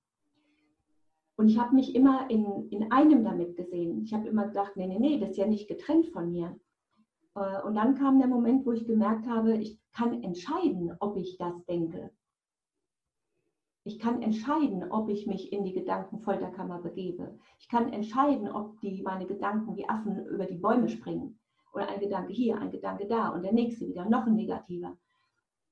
Und 1.35 1.47
ich 1.47 1.57
habe 1.57 1.75
mich 1.75 1.95
immer 1.95 2.29
in, 2.29 2.69
in 2.69 2.91
einem 2.91 3.23
damit 3.23 3.55
gesehen. 3.55 4.03
Ich 4.03 4.13
habe 4.13 4.27
immer 4.27 4.47
gedacht, 4.47 4.73
nee, 4.75 4.87
nee, 4.87 4.99
nee, 4.99 5.19
das 5.19 5.31
ist 5.31 5.37
ja 5.37 5.47
nicht 5.47 5.67
getrennt 5.67 6.07
von 6.07 6.31
mir. 6.31 6.59
Äh, 7.35 7.61
und 7.63 7.75
dann 7.75 7.95
kam 7.95 8.19
der 8.19 8.27
Moment, 8.27 8.65
wo 8.65 8.71
ich 8.71 8.85
gemerkt 8.85 9.27
habe, 9.27 9.57
ich 9.57 9.79
kann 9.93 10.21
entscheiden, 10.23 10.95
ob 10.99 11.17
ich 11.17 11.37
das 11.37 11.65
denke. 11.65 12.11
Ich 13.85 13.99
kann 13.99 14.21
entscheiden, 14.21 14.91
ob 14.91 15.09
ich 15.09 15.27
mich 15.27 15.51
in 15.51 15.65
die 15.65 15.73
Gedankenfolterkammer 15.73 16.81
begebe. 16.81 17.37
Ich 17.59 17.67
kann 17.67 17.91
entscheiden, 17.91 18.49
ob 18.49 18.79
die, 18.79 19.01
meine 19.01 19.25
Gedanken 19.25 19.75
wie 19.75 19.89
Affen 19.89 20.25
über 20.27 20.45
die 20.45 20.57
Bäume 20.57 20.87
springen. 20.87 21.39
Oder 21.73 21.89
ein 21.89 21.99
Gedanke 21.99 22.31
hier, 22.31 22.59
ein 22.59 22.71
Gedanke 22.71 23.07
da 23.07 23.29
und 23.29 23.41
der 23.41 23.51
nächste 23.51 23.87
wieder, 23.87 24.07
noch 24.07 24.27
ein 24.27 24.35
negativer. 24.35 24.95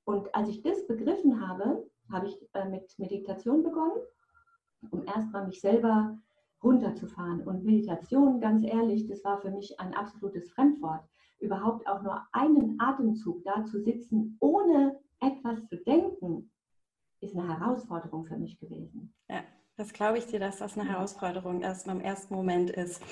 Und 0.04 0.34
als 0.34 0.48
ich 0.48 0.60
das 0.62 0.86
begriffen 0.88 1.46
habe, 1.48 1.88
habe 2.10 2.26
ich 2.26 2.36
äh, 2.52 2.68
mit 2.68 2.98
Meditation 2.98 3.62
begonnen 3.62 4.02
um 4.90 5.04
erstmal 5.06 5.46
mich 5.46 5.60
selber 5.60 6.18
runterzufahren. 6.62 7.42
Und 7.42 7.64
Meditation, 7.64 8.40
ganz 8.40 8.62
ehrlich, 8.62 9.06
das 9.06 9.24
war 9.24 9.40
für 9.40 9.50
mich 9.50 9.78
ein 9.80 9.94
absolutes 9.94 10.50
Fremdwort. 10.50 11.04
Überhaupt 11.40 11.86
auch 11.88 12.02
nur 12.02 12.22
einen 12.32 12.80
Atemzug 12.80 13.42
da 13.44 13.64
zu 13.64 13.80
sitzen, 13.80 14.36
ohne 14.40 14.98
etwas 15.20 15.64
zu 15.66 15.76
denken, 15.76 16.50
ist 17.20 17.36
eine 17.36 17.48
Herausforderung 17.48 18.24
für 18.24 18.36
mich 18.36 18.58
gewesen. 18.58 19.12
Ja, 19.28 19.42
das 19.76 19.92
glaube 19.92 20.18
ich 20.18 20.26
dir, 20.26 20.40
dass 20.40 20.58
das 20.58 20.76
eine 20.76 20.88
Herausforderung 20.88 21.62
erst 21.62 21.86
im 21.86 22.00
ersten 22.00 22.34
Moment 22.34 22.70
ist. 22.70 23.02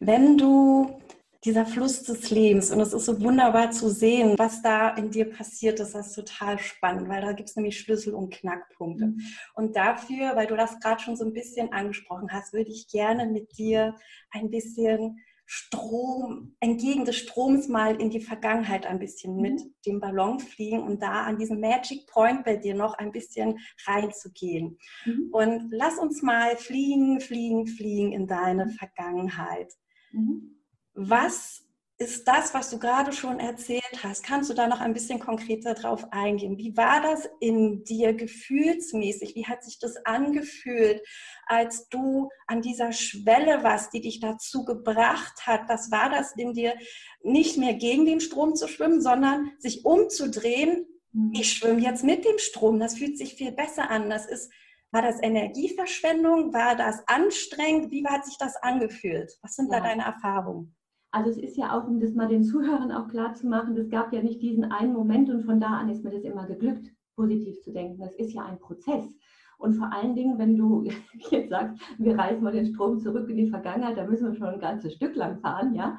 Wenn 0.00 0.38
du 0.38 0.98
dieser 1.44 1.66
Fluss 1.66 2.02
des 2.02 2.30
Lebens. 2.30 2.70
Und 2.70 2.80
es 2.80 2.92
ist 2.92 3.04
so 3.04 3.20
wunderbar 3.22 3.70
zu 3.70 3.88
sehen, 3.88 4.34
was 4.38 4.62
da 4.62 4.90
in 4.90 5.10
dir 5.10 5.30
passiert 5.30 5.78
ist. 5.80 5.94
Das 5.94 6.08
ist 6.08 6.14
total 6.14 6.58
spannend, 6.58 7.08
weil 7.08 7.20
da 7.20 7.32
gibt 7.32 7.48
es 7.48 7.56
nämlich 7.56 7.78
Schlüssel 7.78 8.14
und 8.14 8.32
Knackpunkte. 8.32 9.06
Mhm. 9.06 9.20
Und 9.54 9.76
dafür, 9.76 10.34
weil 10.34 10.46
du 10.46 10.56
das 10.56 10.80
gerade 10.80 11.00
schon 11.00 11.16
so 11.16 11.24
ein 11.24 11.32
bisschen 11.32 11.72
angesprochen 11.72 12.28
hast, 12.32 12.52
würde 12.52 12.70
ich 12.70 12.88
gerne 12.88 13.26
mit 13.26 13.56
dir 13.56 13.94
ein 14.30 14.50
bisschen 14.50 15.18
Strom, 15.50 16.54
entgegen 16.60 17.06
des 17.06 17.16
Stroms 17.16 17.68
mal 17.68 17.98
in 17.98 18.10
die 18.10 18.20
Vergangenheit 18.20 18.84
ein 18.84 18.98
bisschen 18.98 19.36
mhm. 19.36 19.40
mit 19.40 19.62
dem 19.86 19.98
Ballon 19.98 20.40
fliegen 20.40 20.82
und 20.82 21.00
da 21.00 21.22
an 21.22 21.38
diesen 21.38 21.58
Magic 21.58 22.06
Point 22.06 22.44
bei 22.44 22.56
dir 22.56 22.74
noch 22.74 22.98
ein 22.98 23.12
bisschen 23.12 23.58
reinzugehen. 23.86 24.78
Mhm. 25.06 25.28
Und 25.32 25.70
lass 25.70 25.98
uns 25.98 26.20
mal 26.20 26.54
fliegen, 26.58 27.20
fliegen, 27.20 27.66
fliegen 27.66 28.12
in 28.12 28.26
deine 28.26 28.66
mhm. 28.66 28.70
Vergangenheit. 28.72 29.72
Mhm. 30.12 30.57
Was 31.00 31.62
ist 31.98 32.26
das, 32.26 32.54
was 32.54 32.70
du 32.70 32.78
gerade 32.80 33.12
schon 33.12 33.38
erzählt 33.38 34.02
hast? 34.02 34.24
Kannst 34.24 34.50
du 34.50 34.54
da 34.54 34.66
noch 34.66 34.80
ein 34.80 34.94
bisschen 34.94 35.20
konkreter 35.20 35.74
drauf 35.74 36.06
eingehen? 36.10 36.58
Wie 36.58 36.76
war 36.76 37.00
das 37.00 37.28
in 37.38 37.84
dir 37.84 38.14
gefühlsmäßig? 38.14 39.36
Wie 39.36 39.46
hat 39.46 39.62
sich 39.62 39.78
das 39.78 39.94
angefühlt, 40.04 41.00
als 41.46 41.88
du 41.88 42.30
an 42.48 42.62
dieser 42.62 42.90
Schwelle 42.90 43.62
warst, 43.62 43.92
die 43.92 44.00
dich 44.00 44.18
dazu 44.18 44.64
gebracht 44.64 45.46
hat? 45.46 45.68
Was 45.68 45.92
war 45.92 46.10
das 46.10 46.32
in 46.32 46.52
dir, 46.52 46.74
nicht 47.22 47.58
mehr 47.58 47.74
gegen 47.74 48.04
den 48.04 48.18
Strom 48.18 48.56
zu 48.56 48.66
schwimmen, 48.66 49.00
sondern 49.00 49.52
sich 49.60 49.84
umzudrehen? 49.84 50.84
Mhm. 51.12 51.32
Ich 51.32 51.52
schwimme 51.52 51.80
jetzt 51.80 52.02
mit 52.02 52.24
dem 52.24 52.38
Strom. 52.38 52.80
Das 52.80 52.98
fühlt 52.98 53.16
sich 53.16 53.34
viel 53.34 53.52
besser 53.52 53.88
an. 53.88 54.10
Das 54.10 54.26
ist 54.26 54.50
war 54.90 55.02
das 55.02 55.22
Energieverschwendung? 55.22 56.54
War 56.54 56.74
das 56.74 57.06
anstrengend? 57.06 57.90
Wie 57.90 58.06
hat 58.06 58.24
sich 58.24 58.38
das 58.38 58.56
angefühlt? 58.56 59.38
Was 59.42 59.54
sind 59.54 59.70
ja. 59.70 59.80
da 59.80 59.86
deine 59.86 60.04
Erfahrungen? 60.04 60.74
Also 61.10 61.30
es 61.30 61.38
ist 61.38 61.56
ja 61.56 61.76
auch, 61.78 61.86
um 61.86 62.00
das 62.00 62.14
mal 62.14 62.28
den 62.28 62.44
Zuhörern 62.44 62.92
auch 62.92 63.08
klar 63.08 63.34
zu 63.34 63.46
machen, 63.46 63.76
es 63.76 63.88
gab 63.88 64.12
ja 64.12 64.22
nicht 64.22 64.42
diesen 64.42 64.64
einen 64.64 64.92
Moment 64.92 65.30
und 65.30 65.42
von 65.44 65.60
da 65.60 65.68
an 65.68 65.88
ist 65.88 66.04
mir 66.04 66.10
das 66.10 66.22
immer 66.22 66.46
geglückt, 66.46 66.90
positiv 67.16 67.60
zu 67.62 67.72
denken. 67.72 68.00
Das 68.00 68.14
ist 68.14 68.32
ja 68.32 68.44
ein 68.44 68.58
Prozess. 68.58 69.16
Und 69.58 69.74
vor 69.74 69.92
allen 69.92 70.14
Dingen, 70.14 70.38
wenn 70.38 70.56
du 70.56 70.84
jetzt 71.30 71.50
sagst, 71.50 71.76
wir 71.98 72.16
reißen 72.16 72.42
mal 72.42 72.52
den 72.52 72.66
Strom 72.66 72.98
zurück 72.98 73.28
in 73.28 73.36
die 73.36 73.50
Vergangenheit, 73.50 73.96
da 73.96 74.04
müssen 74.04 74.28
wir 74.28 74.34
schon 74.34 74.48
ein 74.48 74.60
ganzes 74.60 74.94
Stück 74.94 75.16
lang 75.16 75.40
fahren, 75.40 75.74
ja. 75.74 75.98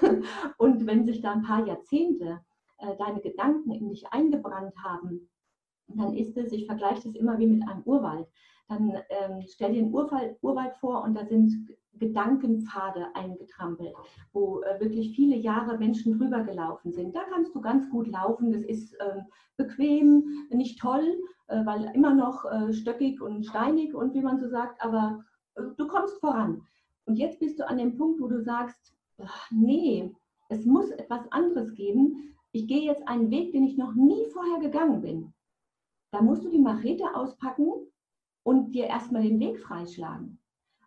Und 0.58 0.86
wenn 0.86 1.04
sich 1.04 1.20
da 1.20 1.32
ein 1.32 1.42
paar 1.42 1.66
Jahrzehnte 1.66 2.40
äh, 2.78 2.96
deine 2.98 3.20
Gedanken 3.20 3.72
in 3.72 3.88
dich 3.88 4.06
eingebrannt 4.12 4.74
haben, 4.84 5.28
dann 5.88 6.14
ist 6.14 6.36
es, 6.36 6.52
ich 6.52 6.66
vergleiche 6.66 7.02
das 7.04 7.14
immer 7.14 7.38
wie 7.38 7.46
mit 7.46 7.68
einem 7.68 7.82
Urwald. 7.82 8.26
Dann 8.68 8.92
ähm, 9.10 9.42
stell 9.48 9.72
dir 9.72 9.82
einen 9.82 9.92
Urwald, 9.92 10.36
Urwald 10.40 10.74
vor 10.76 11.02
und 11.02 11.14
da 11.14 11.26
sind 11.26 11.68
Gedankenpfade 11.98 13.14
eingetrampelt, 13.14 13.94
wo 14.32 14.62
äh, 14.62 14.80
wirklich 14.80 15.14
viele 15.14 15.36
Jahre 15.36 15.78
Menschen 15.78 16.18
drüber 16.18 16.42
gelaufen 16.42 16.92
sind. 16.92 17.14
Da 17.14 17.22
kannst 17.32 17.54
du 17.54 17.60
ganz 17.60 17.88
gut 17.90 18.08
laufen. 18.08 18.52
Das 18.52 18.62
ist 18.62 18.94
äh, 18.94 19.20
bequem, 19.56 20.46
nicht 20.50 20.80
toll, 20.80 21.18
äh, 21.48 21.64
weil 21.64 21.90
immer 21.94 22.14
noch 22.14 22.44
äh, 22.44 22.72
stöckig 22.72 23.20
und 23.20 23.44
steinig 23.44 23.94
und 23.94 24.14
wie 24.14 24.22
man 24.22 24.40
so 24.40 24.48
sagt, 24.48 24.82
aber 24.82 25.24
äh, 25.54 25.62
du 25.76 25.86
kommst 25.86 26.18
voran. 26.20 26.62
Und 27.06 27.16
jetzt 27.16 27.40
bist 27.40 27.58
du 27.58 27.68
an 27.68 27.78
dem 27.78 27.96
Punkt, 27.96 28.20
wo 28.20 28.28
du 28.28 28.40
sagst, 28.42 28.94
ach, 29.22 29.50
nee, 29.50 30.14
es 30.48 30.64
muss 30.64 30.90
etwas 30.90 31.30
anderes 31.30 31.74
geben. 31.74 32.34
Ich 32.52 32.68
gehe 32.68 32.82
jetzt 32.82 33.06
einen 33.08 33.30
Weg, 33.30 33.52
den 33.52 33.64
ich 33.64 33.76
noch 33.76 33.94
nie 33.94 34.26
vorher 34.32 34.60
gegangen 34.60 35.00
bin. 35.00 35.32
Da 36.10 36.20
musst 36.20 36.44
du 36.44 36.50
die 36.50 36.58
Machete 36.58 37.14
auspacken 37.14 37.72
und 38.42 38.72
dir 38.72 38.86
erstmal 38.86 39.22
den 39.22 39.40
Weg 39.40 39.58
freischlagen. 39.60 40.38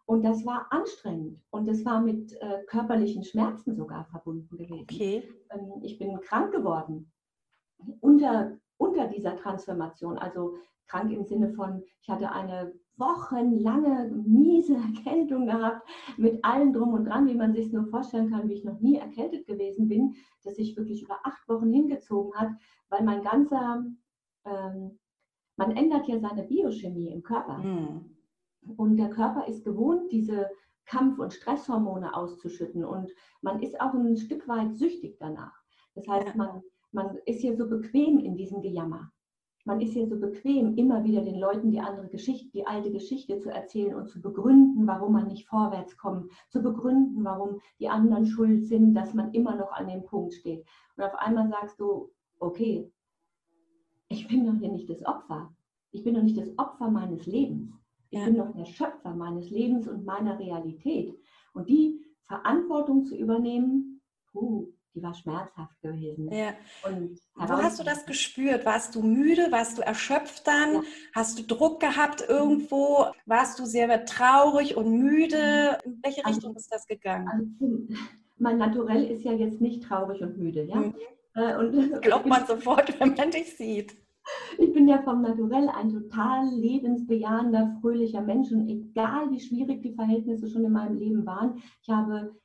Und 0.05 0.23
das 0.23 0.45
war 0.45 0.67
anstrengend 0.69 1.41
und 1.49 1.67
das 1.67 1.83
war 1.83 1.99
mit 1.99 2.33
äh, 2.39 2.63
körperlichen 2.67 3.23
Schmerzen 3.23 3.75
sogar 3.75 4.05
verbunden 4.05 4.55
gewesen. 4.55 4.81
Okay. 4.81 5.23
Ähm, 5.49 5.81
ich 5.81 5.97
bin 5.97 6.19
krank 6.21 6.51
geworden 6.51 7.11
unter, 8.01 8.57
unter 8.77 9.07
dieser 9.07 9.35
Transformation. 9.35 10.17
Also 10.17 10.57
krank 10.87 11.11
im 11.11 11.23
Sinne 11.25 11.49
von, 11.53 11.83
ich 12.01 12.09
hatte 12.09 12.31
eine 12.31 12.73
wochenlange 12.97 14.11
miese 14.25 14.75
Erkältung 14.95 15.47
gehabt, 15.47 15.87
mit 16.17 16.43
allem 16.43 16.73
drum 16.73 16.93
und 16.93 17.05
dran, 17.05 17.27
wie 17.27 17.35
man 17.35 17.53
sich 17.53 17.71
nur 17.71 17.87
vorstellen 17.87 18.29
kann, 18.29 18.47
wie 18.47 18.53
ich 18.53 18.63
noch 18.63 18.79
nie 18.79 18.97
erkältet 18.97 19.47
gewesen 19.47 19.87
bin, 19.87 20.15
dass 20.43 20.55
sich 20.55 20.77
wirklich 20.77 21.03
über 21.03 21.19
acht 21.23 21.47
Wochen 21.49 21.71
hingezogen 21.71 22.33
hat, 22.39 22.51
weil 22.89 23.03
mein 23.03 23.23
ganzer, 23.23 23.85
ähm, 24.45 24.99
man 25.57 25.71
ändert 25.75 26.07
ja 26.07 26.19
seine 26.19 26.43
Biochemie 26.43 27.09
im 27.09 27.23
Körper. 27.23 27.57
Mhm. 27.57 28.15
Und 28.77 28.97
der 28.97 29.09
Körper 29.09 29.47
ist 29.47 29.63
gewohnt, 29.63 30.11
diese 30.11 30.49
Kampf- 30.85 31.19
und 31.19 31.33
Stresshormone 31.33 32.15
auszuschütten. 32.15 32.83
Und 32.85 33.11
man 33.41 33.61
ist 33.61 33.79
auch 33.81 33.93
ein 33.93 34.17
Stück 34.17 34.47
weit 34.47 34.75
süchtig 34.75 35.17
danach. 35.19 35.53
Das 35.95 36.07
heißt, 36.07 36.35
man, 36.35 36.61
man 36.91 37.17
ist 37.25 37.41
hier 37.41 37.55
so 37.55 37.67
bequem 37.67 38.19
in 38.19 38.35
diesem 38.35 38.61
Gejammer. 38.61 39.11
man 39.65 39.81
ist 39.81 39.95
ja 39.95 40.05
so 40.05 40.19
bequem, 40.19 40.75
immer 40.75 41.03
wieder 41.03 41.23
den 41.23 41.39
Leuten 41.39 41.71
die 41.71 41.79
andere 41.79 42.07
Geschichte, 42.07 42.51
die 42.53 42.67
alte 42.67 42.91
Geschichte 42.91 43.39
zu 43.39 43.49
erzählen 43.49 43.95
und 43.95 44.09
zu 44.09 44.21
begründen, 44.21 44.85
warum 44.85 45.13
man 45.13 45.27
nicht 45.27 45.47
vorwärts 45.47 45.97
kommt, 45.97 46.31
zu 46.49 46.61
begründen, 46.61 47.23
warum 47.23 47.59
die 47.79 47.89
anderen 47.89 48.27
schuld 48.27 48.67
sind, 48.67 48.93
dass 48.93 49.15
man 49.15 49.33
immer 49.33 49.55
noch 49.55 49.71
an 49.71 49.87
dem 49.87 50.03
Punkt 50.03 50.33
steht. 50.35 50.63
Und 50.95 51.03
auf 51.03 51.15
einmal 51.15 51.49
sagst 51.49 51.79
du, 51.79 52.11
okay, 52.39 52.91
ich 54.07 54.27
bin 54.27 54.45
doch 54.45 54.59
hier 54.59 54.71
nicht 54.71 54.89
das 54.89 55.03
Opfer. 55.03 55.51
Ich 55.91 56.03
bin 56.03 56.13
doch 56.13 56.21
nicht 56.21 56.37
das 56.37 56.55
Opfer 56.59 56.91
meines 56.91 57.25
Lebens. 57.25 57.73
Ich 58.15 58.21
ja. 58.21 58.27
bin 58.27 58.37
doch 58.37 58.55
der 58.55 58.63
Schöpfer 58.63 59.13
meines 59.13 59.49
Lebens 59.49 59.89
und 59.89 60.05
meiner 60.05 60.39
Realität. 60.39 61.13
Und 61.53 61.67
die 61.67 61.99
Verantwortung 62.27 63.03
zu 63.03 63.17
übernehmen, 63.17 64.01
puh, 64.31 64.71
die 64.93 65.03
war 65.03 65.13
schmerzhaft 65.13 65.81
gewesen. 65.81 66.31
Ja. 66.31 66.53
Und 66.85 67.19
Wo 67.35 67.57
hast 67.57 67.77
du 67.77 67.83
das 67.83 68.05
gespürt? 68.05 68.65
Warst 68.65 68.95
du 68.95 69.01
müde? 69.01 69.51
Warst 69.51 69.77
du 69.77 69.81
erschöpft 69.81 70.47
dann? 70.47 70.75
Ja. 70.75 70.81
Hast 71.13 71.37
du 71.37 71.43
Druck 71.43 71.81
gehabt 71.81 72.23
irgendwo? 72.25 73.07
Warst 73.25 73.59
du 73.59 73.65
sehr 73.65 74.05
traurig 74.05 74.77
und 74.77 74.97
müde? 74.97 75.77
In 75.83 75.99
welche 76.01 76.25
also, 76.25 76.37
Richtung 76.37 76.55
ist 76.55 76.73
das 76.73 76.87
gegangen? 76.87 77.27
Also, 77.27 77.99
mein 78.37 78.57
Naturell 78.57 79.03
ist 79.11 79.25
ja 79.25 79.33
jetzt 79.33 79.59
nicht 79.59 79.83
traurig 79.83 80.21
und 80.21 80.37
müde, 80.37 80.63
ja. 80.63 80.77
Mhm. 80.77 80.95
Äh, 81.33 81.57
und 81.57 82.01
glaubt 82.01 82.27
man 82.27 82.47
sofort, 82.47 82.97
wenn 82.97 83.13
man 83.13 83.31
dich 83.31 83.57
sieht. 83.57 84.04
Ich 84.57 84.73
bin 84.73 84.87
ja 84.87 85.01
vom 85.01 85.21
Naturell 85.21 85.69
ein 85.69 85.89
total 85.89 86.47
lebensbejahender, 86.49 87.77
fröhlicher 87.81 88.21
Mensch 88.21 88.51
und 88.51 88.67
egal 88.67 89.29
wie 89.31 89.39
schwierig 89.39 89.81
die 89.81 89.93
Verhältnisse 89.93 90.47
schon 90.47 90.65
in 90.65 90.71
meinem 90.71 90.97
Leben 90.97 91.25
waren, 91.25 91.61
ich 91.81 91.89
habe 91.89 92.35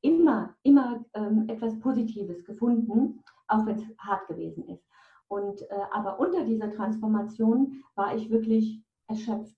immer, 0.00 0.54
immer 0.62 1.04
ähm, 1.14 1.44
etwas 1.48 1.78
Positives 1.78 2.44
gefunden, 2.44 3.22
auch 3.48 3.66
wenn 3.66 3.76
es 3.76 3.84
hart 3.98 4.26
gewesen 4.28 4.64
ist. 4.68 4.84
Und, 5.28 5.62
äh, 5.62 5.66
aber 5.92 6.18
unter 6.18 6.44
dieser 6.44 6.70
Transformation 6.72 7.84
war 7.94 8.16
ich 8.16 8.30
wirklich 8.30 8.82
erschöpft. 9.06 9.54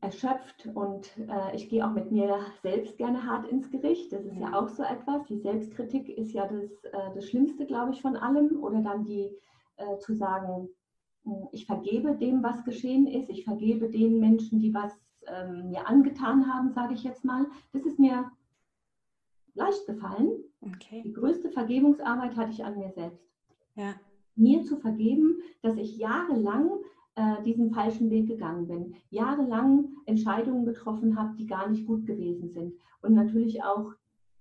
Erschöpft 0.00 0.68
und 0.74 1.16
äh, 1.18 1.54
ich 1.54 1.68
gehe 1.68 1.86
auch 1.86 1.92
mit 1.92 2.10
mir 2.10 2.38
selbst 2.62 2.98
gerne 2.98 3.24
hart 3.24 3.48
ins 3.48 3.70
Gericht. 3.70 4.12
Das 4.12 4.24
ist 4.24 4.36
ja 4.36 4.52
auch 4.58 4.68
so 4.68 4.82
etwas. 4.82 5.24
Die 5.26 5.38
Selbstkritik 5.38 6.08
ist 6.08 6.32
ja 6.32 6.46
das, 6.46 6.84
äh, 6.84 7.14
das 7.14 7.28
Schlimmste, 7.28 7.66
glaube 7.66 7.92
ich, 7.92 8.02
von 8.02 8.16
allem. 8.16 8.62
Oder 8.62 8.80
dann 8.80 9.04
die 9.04 9.36
äh, 9.76 9.98
zu 9.98 10.14
sagen, 10.14 10.68
hm, 11.24 11.48
ich 11.52 11.66
vergebe 11.66 12.16
dem, 12.16 12.42
was 12.42 12.64
geschehen 12.64 13.06
ist. 13.06 13.30
Ich 13.30 13.44
vergebe 13.44 13.88
den 13.88 14.20
Menschen, 14.20 14.60
die 14.60 14.74
was 14.74 14.92
ähm, 15.26 15.70
mir 15.70 15.86
angetan 15.86 16.52
haben, 16.52 16.72
sage 16.72 16.94
ich 16.94 17.04
jetzt 17.04 17.24
mal. 17.24 17.46
Das 17.72 17.84
ist 17.84 17.98
mir 17.98 18.30
leicht 19.54 19.86
gefallen. 19.86 20.30
Okay. 20.60 21.02
Die 21.04 21.12
größte 21.12 21.50
Vergebungsarbeit 21.50 22.36
hatte 22.36 22.52
ich 22.52 22.64
an 22.64 22.78
mir 22.78 22.90
selbst. 22.90 23.28
Ja. 23.74 23.94
Mir 24.34 24.62
zu 24.62 24.76
vergeben, 24.78 25.36
dass 25.60 25.76
ich 25.76 25.96
jahrelang 25.98 26.70
äh, 27.14 27.42
diesen 27.42 27.72
falschen 27.72 28.10
Weg 28.10 28.28
gegangen 28.28 28.66
bin, 28.66 28.94
jahrelang 29.10 29.88
Entscheidungen 30.06 30.64
getroffen 30.64 31.18
habe, 31.18 31.36
die 31.36 31.46
gar 31.46 31.68
nicht 31.68 31.86
gut 31.86 32.06
gewesen 32.06 32.48
sind. 32.50 32.74
Und 33.02 33.14
natürlich 33.14 33.62
auch, 33.62 33.92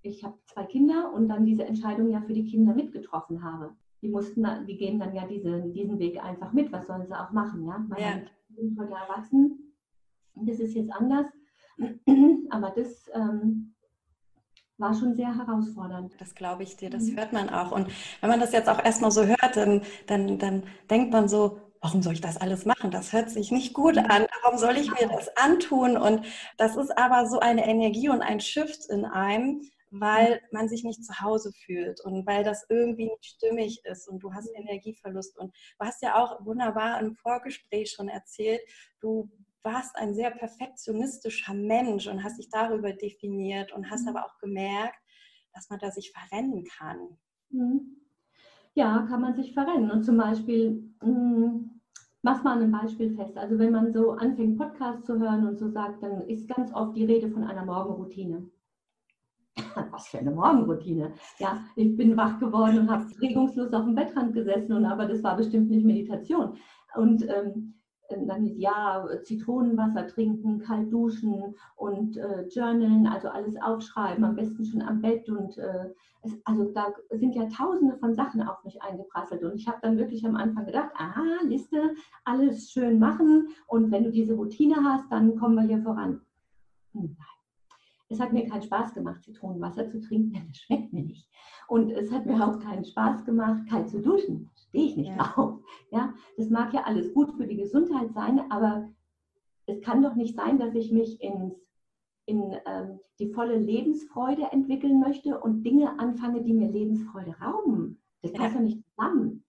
ich 0.01 0.23
habe 0.23 0.37
zwei 0.45 0.63
Kinder 0.63 1.13
und 1.13 1.27
dann 1.27 1.45
diese 1.45 1.65
Entscheidung 1.65 2.09
ja 2.09 2.21
für 2.21 2.33
die 2.33 2.45
Kinder 2.45 2.73
mitgetroffen 2.73 3.43
habe. 3.43 3.75
Die 4.01 4.09
mussten, 4.09 4.45
die 4.67 4.77
gehen 4.77 4.99
dann 4.99 5.13
ja 5.13 5.27
diese, 5.27 5.61
diesen 5.69 5.99
Weg 5.99 6.21
einfach 6.23 6.53
mit. 6.53 6.71
Was 6.71 6.87
sollen 6.87 7.05
sie 7.07 7.13
auch 7.13 7.31
machen? 7.31 7.65
Ja, 7.65 7.77
meine 7.87 8.01
ja. 8.01 8.21
Sind 8.55 8.79
heute 8.79 8.93
erwachsen. 8.93 9.73
Das 10.35 10.59
ist 10.59 10.73
jetzt 10.73 10.91
anders. 10.91 11.27
Aber 12.49 12.71
das 12.71 13.09
ähm, 13.13 13.73
war 14.77 14.93
schon 14.93 15.15
sehr 15.15 15.35
herausfordernd. 15.37 16.13
Das 16.19 16.35
glaube 16.35 16.63
ich 16.63 16.75
dir, 16.75 16.89
das 16.89 17.03
mhm. 17.03 17.17
hört 17.17 17.33
man 17.33 17.49
auch. 17.49 17.71
Und 17.71 17.87
wenn 18.19 18.29
man 18.29 18.39
das 18.39 18.51
jetzt 18.51 18.67
auch 18.67 18.83
erstmal 18.83 19.11
so 19.11 19.25
hört, 19.25 19.55
dann, 19.55 19.83
dann, 20.07 20.39
dann 20.39 20.63
denkt 20.89 21.13
man 21.13 21.27
so, 21.27 21.61
warum 21.81 22.01
soll 22.01 22.13
ich 22.13 22.21
das 22.21 22.37
alles 22.37 22.65
machen? 22.65 22.91
Das 22.91 23.13
hört 23.13 23.29
sich 23.29 23.51
nicht 23.51 23.73
gut 23.73 23.95
mhm. 23.95 24.05
an. 24.09 24.25
Warum 24.43 24.57
soll 24.57 24.77
ich 24.77 24.89
mir 24.91 25.07
das 25.07 25.29
antun? 25.37 25.97
Und 25.97 26.25
das 26.57 26.75
ist 26.75 26.97
aber 26.97 27.27
so 27.27 27.39
eine 27.39 27.67
Energie 27.67 28.09
und 28.09 28.21
ein 28.21 28.39
Shift 28.39 28.89
in 28.89 29.05
einem, 29.05 29.61
weil 29.91 30.35
mhm. 30.35 30.47
man 30.51 30.69
sich 30.69 30.83
nicht 30.83 31.03
zu 31.03 31.19
Hause 31.21 31.51
fühlt 31.53 32.01
und 32.01 32.25
weil 32.25 32.43
das 32.43 32.65
irgendwie 32.69 33.05
nicht 33.05 33.25
stimmig 33.25 33.81
ist 33.85 34.07
und 34.07 34.23
du 34.23 34.33
hast 34.33 34.49
Energieverlust. 34.55 35.37
Und 35.37 35.53
du 35.79 35.85
hast 35.85 36.01
ja 36.01 36.15
auch 36.15 36.43
wunderbar 36.45 36.99
im 36.99 37.15
Vorgespräch 37.15 37.91
schon 37.91 38.09
erzählt, 38.09 38.61
du 39.01 39.29
warst 39.63 39.95
ein 39.95 40.15
sehr 40.15 40.31
perfektionistischer 40.31 41.53
Mensch 41.53 42.07
und 42.07 42.23
hast 42.23 42.39
dich 42.39 42.49
darüber 42.49 42.93
definiert 42.93 43.71
und 43.73 43.91
hast 43.91 44.03
mhm. 44.03 44.15
aber 44.15 44.25
auch 44.25 44.37
gemerkt, 44.39 44.97
dass 45.53 45.69
man 45.69 45.79
da 45.79 45.91
sich 45.91 46.11
verrennen 46.11 46.63
kann. 46.63 47.17
Mhm. 47.49 47.97
Ja, 48.73 49.05
kann 49.09 49.21
man 49.21 49.35
sich 49.35 49.53
verrennen. 49.53 49.91
Und 49.91 50.03
zum 50.03 50.17
Beispiel, 50.17 50.95
mh, 51.03 51.59
mach 52.21 52.43
mal 52.43 52.61
ein 52.61 52.71
Beispiel 52.71 53.15
fest. 53.15 53.37
Also 53.37 53.59
wenn 53.59 53.71
man 53.71 53.91
so 53.91 54.11
anfängt, 54.11 54.57
Podcasts 54.57 55.05
zu 55.05 55.19
hören 55.19 55.45
und 55.45 55.57
so 55.57 55.69
sagt, 55.69 56.01
dann 56.01 56.21
ist 56.21 56.47
ganz 56.47 56.73
oft 56.73 56.95
die 56.95 57.05
Rede 57.05 57.29
von 57.29 57.43
einer 57.43 57.65
Morgenroutine. 57.65 58.49
Was 59.91 60.07
für 60.07 60.19
eine 60.19 60.31
Morgenroutine. 60.31 61.13
Ja, 61.39 61.59
ich 61.75 61.95
bin 61.95 62.15
wach 62.15 62.39
geworden 62.39 62.79
und 62.79 62.91
habe 62.91 63.05
regungslos 63.21 63.73
auf 63.73 63.85
dem 63.85 63.95
Bettrand 63.95 64.33
gesessen, 64.33 64.73
und 64.73 64.85
aber 64.85 65.05
das 65.05 65.23
war 65.23 65.35
bestimmt 65.35 65.69
nicht 65.69 65.85
Meditation. 65.85 66.57
Und 66.95 67.27
ähm, 67.27 67.73
dann 68.27 68.43
hieß 68.43 68.57
ja, 68.57 69.05
Zitronenwasser 69.23 70.07
trinken, 70.07 70.59
kalt 70.59 70.91
duschen 70.91 71.55
und 71.75 72.17
äh, 72.17 72.47
journalen, 72.47 73.07
also 73.07 73.29
alles 73.29 73.55
aufschreiben, 73.61 74.23
am 74.23 74.35
besten 74.35 74.65
schon 74.65 74.81
am 74.81 75.01
Bett. 75.01 75.29
Und 75.29 75.57
äh, 75.57 75.93
es, 76.23 76.33
also 76.45 76.71
da 76.73 76.87
sind 77.11 77.35
ja 77.35 77.45
tausende 77.45 77.97
von 77.97 78.13
Sachen 78.13 78.41
auf 78.41 78.63
mich 78.63 78.81
eingeprasselt. 78.81 79.43
Und 79.43 79.55
ich 79.55 79.67
habe 79.67 79.79
dann 79.81 79.97
wirklich 79.97 80.25
am 80.25 80.35
Anfang 80.35 80.65
gedacht, 80.65 80.91
aha, 80.95 81.23
Liste, 81.43 81.95
alles 82.25 82.71
schön 82.71 82.99
machen. 82.99 83.47
Und 83.67 83.91
wenn 83.91 84.03
du 84.03 84.11
diese 84.11 84.33
Routine 84.33 84.75
hast, 84.83 85.11
dann 85.11 85.37
kommen 85.37 85.55
wir 85.55 85.63
hier 85.63 85.81
voran. 85.81 86.21
Nein. 86.93 87.15
Es 88.11 88.19
hat 88.19 88.33
mir 88.33 88.45
keinen 88.47 88.61
Spaß 88.61 88.93
gemacht, 88.93 89.23
Zitronenwasser 89.23 89.89
zu 89.89 90.01
trinken, 90.01 90.33
denn 90.33 90.47
das 90.47 90.57
schmeckt 90.57 90.91
mir 90.91 91.03
nicht. 91.03 91.29
Und 91.67 91.91
es 91.91 92.11
hat 92.11 92.25
mir 92.25 92.45
auch 92.45 92.59
keinen 92.59 92.83
Spaß 92.83 93.23
gemacht, 93.23 93.67
kalt 93.69 93.89
zu 93.89 94.01
duschen. 94.01 94.49
Stehe 94.55 94.85
ich 94.85 94.97
nicht 94.97 95.15
ja. 95.15 95.17
drauf. 95.17 95.59
Ja, 95.91 96.13
das 96.37 96.49
mag 96.49 96.73
ja 96.73 96.83
alles 96.83 97.13
gut 97.13 97.31
für 97.31 97.47
die 97.47 97.55
Gesundheit 97.55 98.13
sein, 98.13 98.51
aber 98.51 98.89
es 99.65 99.79
kann 99.81 100.03
doch 100.03 100.15
nicht 100.15 100.35
sein, 100.35 100.59
dass 100.59 100.75
ich 100.75 100.91
mich 100.91 101.21
ins, 101.21 101.55
in 102.25 102.57
ähm, 102.65 102.99
die 103.19 103.31
volle 103.31 103.57
Lebensfreude 103.57 104.51
entwickeln 104.51 104.99
möchte 104.99 105.39
und 105.39 105.63
Dinge 105.63 105.97
anfange, 105.97 106.43
die 106.43 106.53
mir 106.53 106.69
Lebensfreude 106.69 107.35
rauben. 107.39 108.01
Das 108.21 108.33
passt 108.33 108.55
ja. 108.55 108.59
doch 108.59 108.65
nicht 108.65 108.83
zusammen. 108.89 109.45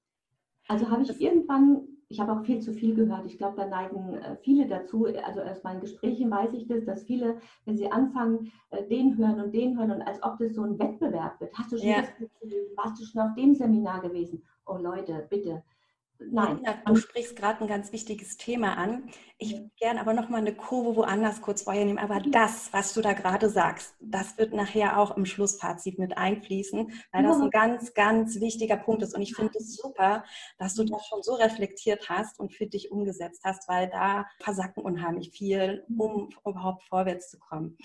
Also 0.69 0.89
habe 0.89 1.03
ich 1.03 1.21
irgendwann 1.21 1.89
ich 2.13 2.21
habe 2.21 2.33
auch 2.33 2.45
viel 2.45 2.61
zu 2.61 2.75
viel 2.75 2.95
gehört. 2.95 3.25
Ich 3.25 3.39
glaube, 3.39 3.57
da 3.57 3.67
neigen 3.67 4.17
äh, 4.17 4.37
viele 4.43 4.69
dazu. 4.69 5.07
Also 5.25 5.41
aus 5.41 5.63
meinen 5.63 5.81
Gesprächen 5.81 6.31
weiß 6.31 6.53
ich 6.53 6.69
das, 6.69 6.85
dass 6.85 7.05
viele, 7.05 7.39
wenn 7.65 7.79
sie 7.79 7.91
anfangen, 7.91 8.53
äh, 8.69 8.87
den 8.87 9.17
hören 9.17 9.41
und 9.41 9.55
den 9.55 9.79
hören 9.79 9.93
und 9.93 10.03
als 10.03 10.23
ob 10.23 10.39
das 10.39 10.55
so 10.55 10.63
ein 10.63 10.79
Wettbewerb 10.79 11.41
wird. 11.41 11.55
Hast 11.55 11.73
du 11.73 11.79
schon 11.79 11.89
ja. 11.89 12.03
das, 12.03 12.11
warst 12.77 13.01
du 13.01 13.07
schon 13.07 13.23
auf 13.23 13.35
dem 13.35 13.55
Seminar 13.55 14.03
gewesen? 14.03 14.43
Oh 14.67 14.77
Leute, 14.77 15.27
bitte, 15.31 15.63
Nein. 16.31 16.61
Du 16.87 16.97
sprichst 16.97 17.37
gerade 17.37 17.61
ein 17.61 17.69
ganz 17.69 17.93
wichtiges 17.93 18.37
Thema 18.37 18.77
an. 18.77 19.11
Ich 19.39 19.53
würde 19.55 19.71
gerne 19.79 20.01
aber 20.01 20.13
noch 20.13 20.29
mal 20.29 20.39
eine 20.39 20.55
Kurve 20.55 20.97
woanders 20.97 21.41
kurz 21.43 21.63
vorher 21.63 21.85
nehmen. 21.85 21.99
Aber 21.99 22.21
mhm. 22.21 22.31
das, 22.31 22.73
was 22.73 22.95
du 22.95 23.01
da 23.01 23.13
gerade 23.13 23.49
sagst, 23.49 23.95
das 24.01 24.39
wird 24.39 24.53
nachher 24.53 24.99
auch 24.99 25.17
im 25.17 25.27
Schlussfazit 25.27 25.99
mit 25.99 26.17
einfließen, 26.17 26.93
weil 27.13 27.23
das 27.23 27.41
ein 27.41 27.51
ganz, 27.51 27.95
ganz 27.95 28.41
wichtiger 28.41 28.77
Punkt 28.77 29.03
ist. 29.03 29.15
Und 29.15 29.23
ich 29.23 29.35
finde 29.35 29.59
es 29.59 29.77
super, 29.77 30.25
dass 30.59 30.75
du 30.75 30.85
das 30.85 31.07
schon 31.07 31.23
so 31.23 31.35
reflektiert 31.35 32.09
hast 32.09 32.39
und 32.39 32.53
für 32.53 32.67
dich 32.67 32.91
umgesetzt 32.91 33.43
hast, 33.45 33.69
weil 33.69 33.89
da 33.89 34.27
versacken 34.39 34.83
unheimlich 34.83 35.31
viel, 35.31 35.85
um 35.99 36.31
überhaupt 36.47 36.85
vorwärts 36.85 37.31
zu 37.31 37.39
kommen. 37.39 37.77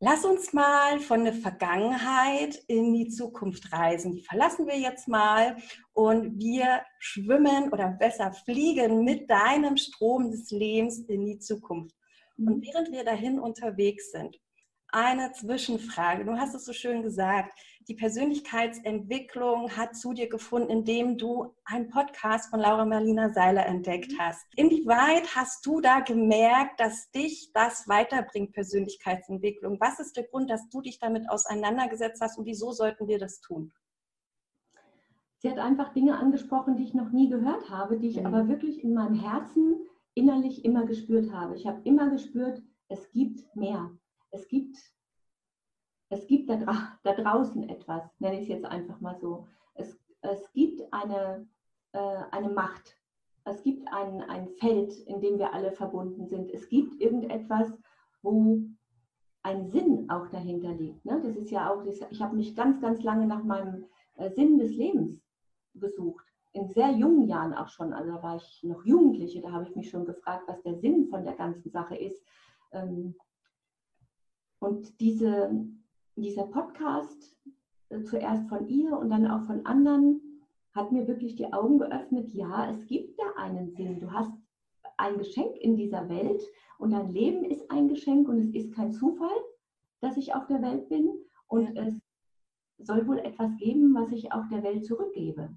Mhm. 0.00 0.06
Lass 0.06 0.24
uns 0.24 0.52
mal 0.52 1.00
von 1.00 1.24
der 1.24 1.34
Vergangenheit 1.34 2.56
in 2.66 2.92
die 2.94 3.08
Zukunft 3.08 3.72
reisen. 3.72 4.12
Die 4.12 4.22
verlassen 4.22 4.66
wir 4.66 4.78
jetzt 4.78 5.08
mal 5.08 5.56
und 5.92 6.38
wir 6.38 6.82
schwimmen 6.98 7.72
oder 7.72 7.88
besser 7.88 8.32
fliegen 8.32 9.04
mit 9.04 9.28
deinem 9.28 9.76
Strom 9.76 10.30
des 10.30 10.50
Lebens 10.50 11.00
in 11.00 11.26
die 11.26 11.38
Zukunft. 11.38 11.94
Und 12.36 12.64
während 12.64 12.92
wir 12.92 13.04
dahin 13.04 13.40
unterwegs 13.40 14.12
sind, 14.12 14.38
eine 14.90 15.32
Zwischenfrage. 15.32 16.24
Du 16.24 16.32
hast 16.32 16.54
es 16.54 16.64
so 16.64 16.72
schön 16.72 17.02
gesagt. 17.02 17.52
Die 17.88 17.94
Persönlichkeitsentwicklung 17.94 19.70
hat 19.70 19.96
zu 19.96 20.12
dir 20.12 20.28
gefunden, 20.28 20.68
indem 20.68 21.16
du 21.16 21.54
einen 21.64 21.88
Podcast 21.88 22.50
von 22.50 22.60
Laura 22.60 22.84
Marlina 22.84 23.32
Seiler 23.32 23.64
entdeckt 23.64 24.12
mhm. 24.12 24.18
hast. 24.18 24.46
Inwieweit 24.56 25.34
hast 25.34 25.64
du 25.64 25.80
da 25.80 26.00
gemerkt, 26.00 26.80
dass 26.80 27.10
dich 27.12 27.50
das 27.54 27.88
weiterbringt, 27.88 28.52
Persönlichkeitsentwicklung? 28.52 29.80
Was 29.80 30.00
ist 30.00 30.18
der 30.18 30.24
Grund, 30.24 30.50
dass 30.50 30.68
du 30.68 30.82
dich 30.82 30.98
damit 30.98 31.30
auseinandergesetzt 31.30 32.20
hast 32.20 32.36
und 32.38 32.44
wieso 32.44 32.72
sollten 32.72 33.08
wir 33.08 33.18
das 33.18 33.40
tun? 33.40 33.72
Sie 35.38 35.50
hat 35.50 35.58
einfach 35.58 35.94
Dinge 35.94 36.18
angesprochen, 36.18 36.76
die 36.76 36.84
ich 36.84 36.94
noch 36.94 37.10
nie 37.10 37.30
gehört 37.30 37.70
habe, 37.70 37.98
die 37.98 38.08
ich 38.08 38.20
mhm. 38.20 38.26
aber 38.26 38.48
wirklich 38.48 38.84
in 38.84 38.92
meinem 38.92 39.14
Herzen 39.14 39.76
innerlich 40.12 40.62
immer 40.64 40.84
gespürt 40.84 41.32
habe. 41.32 41.56
Ich 41.56 41.66
habe 41.66 41.80
immer 41.84 42.10
gespürt, 42.10 42.60
es 42.88 43.10
gibt 43.12 43.56
mehr 43.56 43.90
es 44.30 44.48
gibt, 44.48 44.76
es 46.10 46.26
gibt 46.26 46.48
da, 46.50 46.98
da 47.02 47.12
draußen 47.14 47.68
etwas, 47.68 48.02
nenne 48.18 48.36
ich 48.36 48.42
es 48.42 48.48
jetzt 48.48 48.64
einfach 48.64 49.00
mal 49.00 49.18
so. 49.20 49.46
Es, 49.74 49.98
es 50.22 50.52
gibt 50.52 50.82
eine, 50.92 51.46
äh, 51.92 52.22
eine 52.30 52.48
Macht, 52.48 52.98
es 53.48 53.62
gibt 53.62 53.88
ein, 53.92 54.22
ein 54.22 54.48
Feld, 54.58 54.92
in 55.06 55.20
dem 55.20 55.38
wir 55.38 55.52
alle 55.52 55.72
verbunden 55.72 56.26
sind. 56.26 56.50
Es 56.50 56.68
gibt 56.68 57.00
irgendetwas, 57.00 57.72
wo 58.22 58.60
ein 59.42 59.70
Sinn 59.70 60.10
auch 60.10 60.28
dahinter 60.28 60.72
liegt. 60.72 61.04
Ne? 61.04 61.20
Das 61.22 61.36
ist 61.36 61.50
ja 61.50 61.70
auch, 61.70 61.84
ich 61.86 62.22
habe 62.22 62.36
mich 62.36 62.54
ganz, 62.54 62.80
ganz 62.80 63.02
lange 63.02 63.26
nach 63.26 63.42
meinem 63.42 63.86
äh, 64.16 64.30
Sinn 64.30 64.58
des 64.58 64.72
Lebens 64.72 65.20
gesucht. 65.74 66.24
In 66.52 66.68
sehr 66.68 66.90
jungen 66.90 67.28
Jahren 67.28 67.54
auch 67.54 67.68
schon, 67.68 67.92
also 67.92 68.12
da 68.12 68.22
war 68.22 68.36
ich 68.36 68.62
noch 68.62 68.84
Jugendliche, 68.84 69.40
da 69.40 69.52
habe 69.52 69.64
ich 69.64 69.76
mich 69.76 69.90
schon 69.90 70.04
gefragt, 70.04 70.44
was 70.46 70.60
der 70.62 70.76
Sinn 70.76 71.08
von 71.08 71.24
der 71.24 71.34
ganzen 71.34 71.70
Sache 71.70 71.96
ist. 71.96 72.22
Ähm, 72.72 73.14
und 74.58 75.00
diese, 75.00 75.50
dieser 76.20 76.44
Podcast, 76.44 77.36
äh, 77.88 78.02
zuerst 78.02 78.48
von 78.48 78.68
ihr 78.68 78.96
und 78.96 79.10
dann 79.10 79.26
auch 79.26 79.46
von 79.46 79.64
anderen, 79.66 80.20
hat 80.74 80.92
mir 80.92 81.08
wirklich 81.08 81.36
die 81.36 81.52
Augen 81.52 81.78
geöffnet. 81.78 82.32
Ja, 82.34 82.70
es 82.70 82.86
gibt 82.86 83.18
da 83.18 83.24
einen 83.36 83.70
Sinn. 83.70 84.00
Du 84.00 84.12
hast 84.12 84.32
ein 84.96 85.18
Geschenk 85.18 85.56
in 85.56 85.76
dieser 85.76 86.08
Welt 86.08 86.42
und 86.78 86.90
dein 86.90 87.12
Leben 87.12 87.44
ist 87.44 87.70
ein 87.70 87.88
Geschenk 87.88 88.28
und 88.28 88.38
es 88.38 88.54
ist 88.54 88.74
kein 88.74 88.92
Zufall, 88.92 89.36
dass 90.00 90.16
ich 90.16 90.34
auf 90.34 90.46
der 90.46 90.62
Welt 90.62 90.88
bin 90.88 91.10
und 91.46 91.76
es 91.76 92.00
soll 92.78 93.06
wohl 93.06 93.18
etwas 93.18 93.56
geben, 93.56 93.94
was 93.94 94.12
ich 94.12 94.32
auch 94.32 94.46
der 94.48 94.62
Welt 94.62 94.84
zurückgebe. 94.84 95.50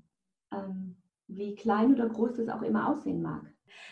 Ähm, 0.52 0.96
wie 1.28 1.56
klein 1.56 1.94
oder 1.94 2.10
groß 2.10 2.34
das 2.34 2.50
auch 2.50 2.62
immer 2.62 2.90
aussehen 2.90 3.22
mag. 3.22 3.46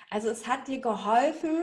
Also 0.10 0.30
es 0.30 0.48
hat 0.48 0.68
dir 0.68 0.82
geholfen. 0.82 1.56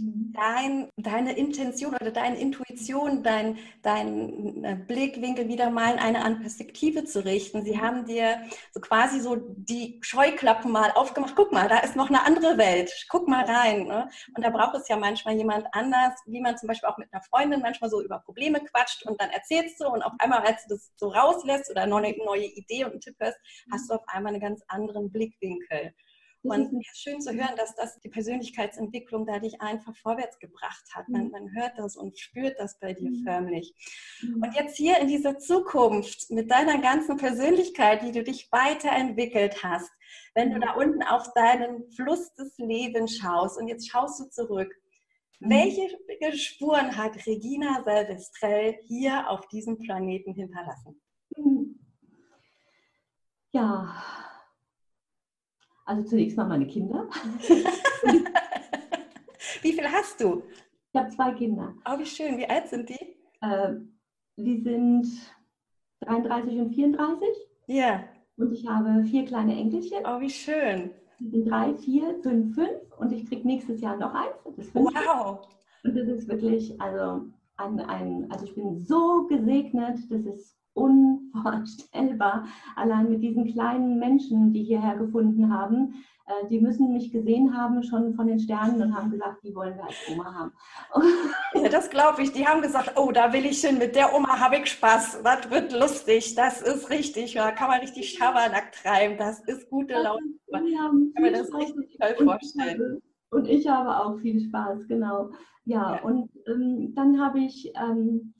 Dein, 0.00 0.88
deine 0.96 1.36
Intention 1.36 1.94
oder 1.94 2.10
deine 2.10 2.38
Intuition, 2.38 3.22
dein, 3.22 3.58
dein 3.82 4.64
äh, 4.64 4.76
Blickwinkel 4.76 5.48
wieder 5.48 5.70
mal 5.70 5.94
in 5.94 5.98
eine 5.98 6.24
andere 6.24 6.42
Perspektive 6.42 7.04
zu 7.04 7.24
richten. 7.24 7.64
Sie 7.64 7.80
haben 7.80 8.04
dir 8.06 8.42
so 8.72 8.80
quasi 8.80 9.20
so 9.20 9.36
die 9.36 9.98
Scheuklappen 10.02 10.70
mal 10.70 10.90
aufgemacht. 10.92 11.34
Guck 11.36 11.52
mal, 11.52 11.68
da 11.68 11.78
ist 11.78 11.96
noch 11.96 12.08
eine 12.08 12.24
andere 12.24 12.58
Welt. 12.58 12.92
Guck 13.08 13.28
mal 13.28 13.44
rein. 13.44 13.86
Ne? 13.86 14.08
Und 14.36 14.44
da 14.44 14.50
braucht 14.50 14.76
es 14.76 14.88
ja 14.88 14.96
manchmal 14.96 15.36
jemand 15.36 15.66
anders, 15.72 16.14
wie 16.26 16.40
man 16.40 16.56
zum 16.56 16.68
Beispiel 16.68 16.88
auch 16.88 16.98
mit 16.98 17.12
einer 17.12 17.22
Freundin 17.22 17.60
manchmal 17.60 17.90
so 17.90 18.02
über 18.02 18.18
Probleme 18.20 18.60
quatscht 18.60 19.06
und 19.06 19.20
dann 19.20 19.30
erzählst 19.30 19.80
du 19.80 19.88
und 19.88 20.02
auf 20.02 20.12
einmal, 20.18 20.40
als 20.40 20.64
du 20.66 20.74
das 20.74 20.92
so 20.96 21.08
rauslässt 21.08 21.70
oder 21.70 21.82
eine 21.82 21.90
neue 21.90 22.46
Idee 22.46 22.84
und 22.84 22.92
einen 22.92 23.00
Tipp 23.00 23.16
hörst, 23.18 23.38
hast 23.72 23.90
du 23.90 23.94
auf 23.94 24.02
einmal 24.06 24.32
einen 24.32 24.40
ganz 24.40 24.62
anderen 24.68 25.10
Blickwinkel. 25.10 25.94
Und 26.42 26.72
es 26.72 26.72
ist 26.72 27.02
schön 27.02 27.20
zu 27.20 27.32
hören, 27.32 27.54
dass 27.56 27.74
das 27.74 28.00
die 28.00 28.08
Persönlichkeitsentwicklung 28.08 29.26
da 29.26 29.38
dich 29.38 29.60
einfach 29.60 29.94
vorwärts 29.96 30.38
gebracht 30.38 30.84
hat. 30.94 31.08
Man, 31.08 31.24
mhm. 31.24 31.30
man 31.30 31.54
hört 31.54 31.78
das 31.78 31.96
und 31.96 32.18
spürt 32.18 32.58
das 32.58 32.78
bei 32.78 32.94
dir 32.94 33.10
mhm. 33.10 33.24
förmlich. 33.24 33.74
Mhm. 34.22 34.42
Und 34.42 34.54
jetzt 34.54 34.76
hier 34.76 34.98
in 34.98 35.08
dieser 35.08 35.38
Zukunft 35.38 36.30
mit 36.30 36.50
deiner 36.50 36.80
ganzen 36.80 37.18
Persönlichkeit, 37.18 38.02
die 38.02 38.12
du 38.12 38.22
dich 38.22 38.50
weiterentwickelt 38.50 39.62
hast, 39.62 39.90
wenn 40.34 40.50
du 40.50 40.60
da 40.60 40.72
unten 40.74 41.02
auf 41.02 41.32
deinen 41.34 41.90
Fluss 41.92 42.32
des 42.34 42.56
Lebens 42.58 43.18
schaust 43.18 43.58
und 43.58 43.68
jetzt 43.68 43.90
schaust 43.90 44.20
du 44.20 44.24
zurück, 44.30 44.74
welche 45.40 45.88
Spuren 46.36 46.96
hat 46.96 47.26
Regina 47.26 47.82
Salvestrell 47.84 48.78
hier 48.86 49.28
auf 49.28 49.48
diesem 49.48 49.78
Planeten 49.78 50.34
hinterlassen? 50.34 51.00
Ja, 53.52 54.02
also 55.90 56.04
zunächst 56.04 56.36
mal 56.36 56.46
meine 56.46 56.68
Kinder. 56.68 57.08
wie 59.62 59.72
viel 59.72 59.90
hast 59.90 60.20
du? 60.20 60.44
Ich 60.92 61.00
habe 61.00 61.10
zwei 61.10 61.32
Kinder. 61.32 61.74
Oh, 61.84 61.98
wie 61.98 62.06
schön. 62.06 62.38
Wie 62.38 62.48
alt 62.48 62.68
sind 62.68 62.88
die? 62.88 63.16
Äh, 63.40 63.74
die 64.36 64.60
sind 64.60 65.08
33 66.02 66.60
und 66.60 66.72
34. 66.72 67.28
Ja. 67.66 67.74
Yeah. 67.74 68.04
Und 68.36 68.52
ich 68.52 68.68
habe 68.68 69.02
vier 69.02 69.24
kleine 69.24 69.56
Enkelchen. 69.56 70.04
Oh, 70.06 70.20
wie 70.20 70.30
schön. 70.30 70.92
Die 71.18 71.28
sind 71.28 71.50
drei, 71.50 71.74
vier, 71.74 72.14
fünf, 72.22 72.54
fünf. 72.54 72.96
Und 72.98 73.10
ich 73.10 73.26
kriege 73.26 73.44
nächstes 73.44 73.80
Jahr 73.80 73.96
noch 73.96 74.14
eins. 74.14 74.36
Das 74.44 74.58
ist 74.58 74.72
wow. 74.72 75.40
Und 75.82 75.96
das 75.96 76.06
ist 76.06 76.28
wirklich, 76.28 76.80
also, 76.80 77.26
ein, 77.56 77.80
ein, 77.80 78.30
also 78.30 78.44
ich 78.44 78.54
bin 78.54 78.78
so 78.78 79.26
gesegnet. 79.26 79.98
Das 80.08 80.24
ist 80.24 80.56
unvorstellbar. 80.74 82.46
Allein 82.76 83.10
mit 83.10 83.22
diesen 83.22 83.46
kleinen 83.46 83.98
Menschen, 83.98 84.52
die 84.52 84.62
hierher 84.62 84.96
gefunden 84.96 85.52
haben, 85.52 86.04
äh, 86.30 86.48
die 86.48 86.60
müssen 86.60 86.92
mich 86.92 87.10
gesehen 87.10 87.56
haben 87.56 87.82
schon 87.82 88.14
von 88.14 88.26
den 88.26 88.38
Sternen 88.38 88.80
und 88.80 88.94
haben 88.94 89.10
gesagt, 89.10 89.42
die 89.42 89.54
wollen 89.54 89.76
wir 89.76 89.84
als 89.84 89.96
Oma 90.10 90.34
haben. 90.34 90.52
Ja, 91.54 91.68
das 91.68 91.90
glaube 91.90 92.22
ich. 92.22 92.32
Die 92.32 92.46
haben 92.46 92.62
gesagt, 92.62 92.92
oh, 92.96 93.10
da 93.10 93.32
will 93.32 93.44
ich 93.44 93.60
hin, 93.60 93.78
mit 93.78 93.96
der 93.96 94.14
Oma 94.14 94.38
habe 94.38 94.56
ich 94.58 94.66
Spaß, 94.66 95.20
das 95.24 95.50
wird 95.50 95.72
lustig, 95.72 96.36
das 96.36 96.62
ist 96.62 96.90
richtig, 96.90 97.34
da 97.34 97.50
kann 97.50 97.68
man 97.68 97.80
richtig 97.80 98.10
Schabernack 98.10 98.70
treiben, 98.70 99.18
das 99.18 99.40
ist 99.40 99.68
gute 99.68 99.94
Laune. 99.94 100.22
Ich 100.46 100.52
kann 100.52 101.12
mir 101.18 101.32
das 101.32 101.52
richtig 101.52 101.98
toll 101.98 102.24
vorstellen. 102.24 103.02
Und 103.30 103.48
ich 103.48 103.68
habe 103.68 103.96
auch 103.96 104.18
viel 104.20 104.40
Spaß, 104.40 104.86
genau. 104.86 105.30
Ja, 105.64 105.96
ja. 105.96 106.02
und 106.02 106.30
ähm, 106.46 106.92
dann 106.94 107.20
habe 107.20 107.40
ich 107.40 107.72
ähm, 107.76 108.32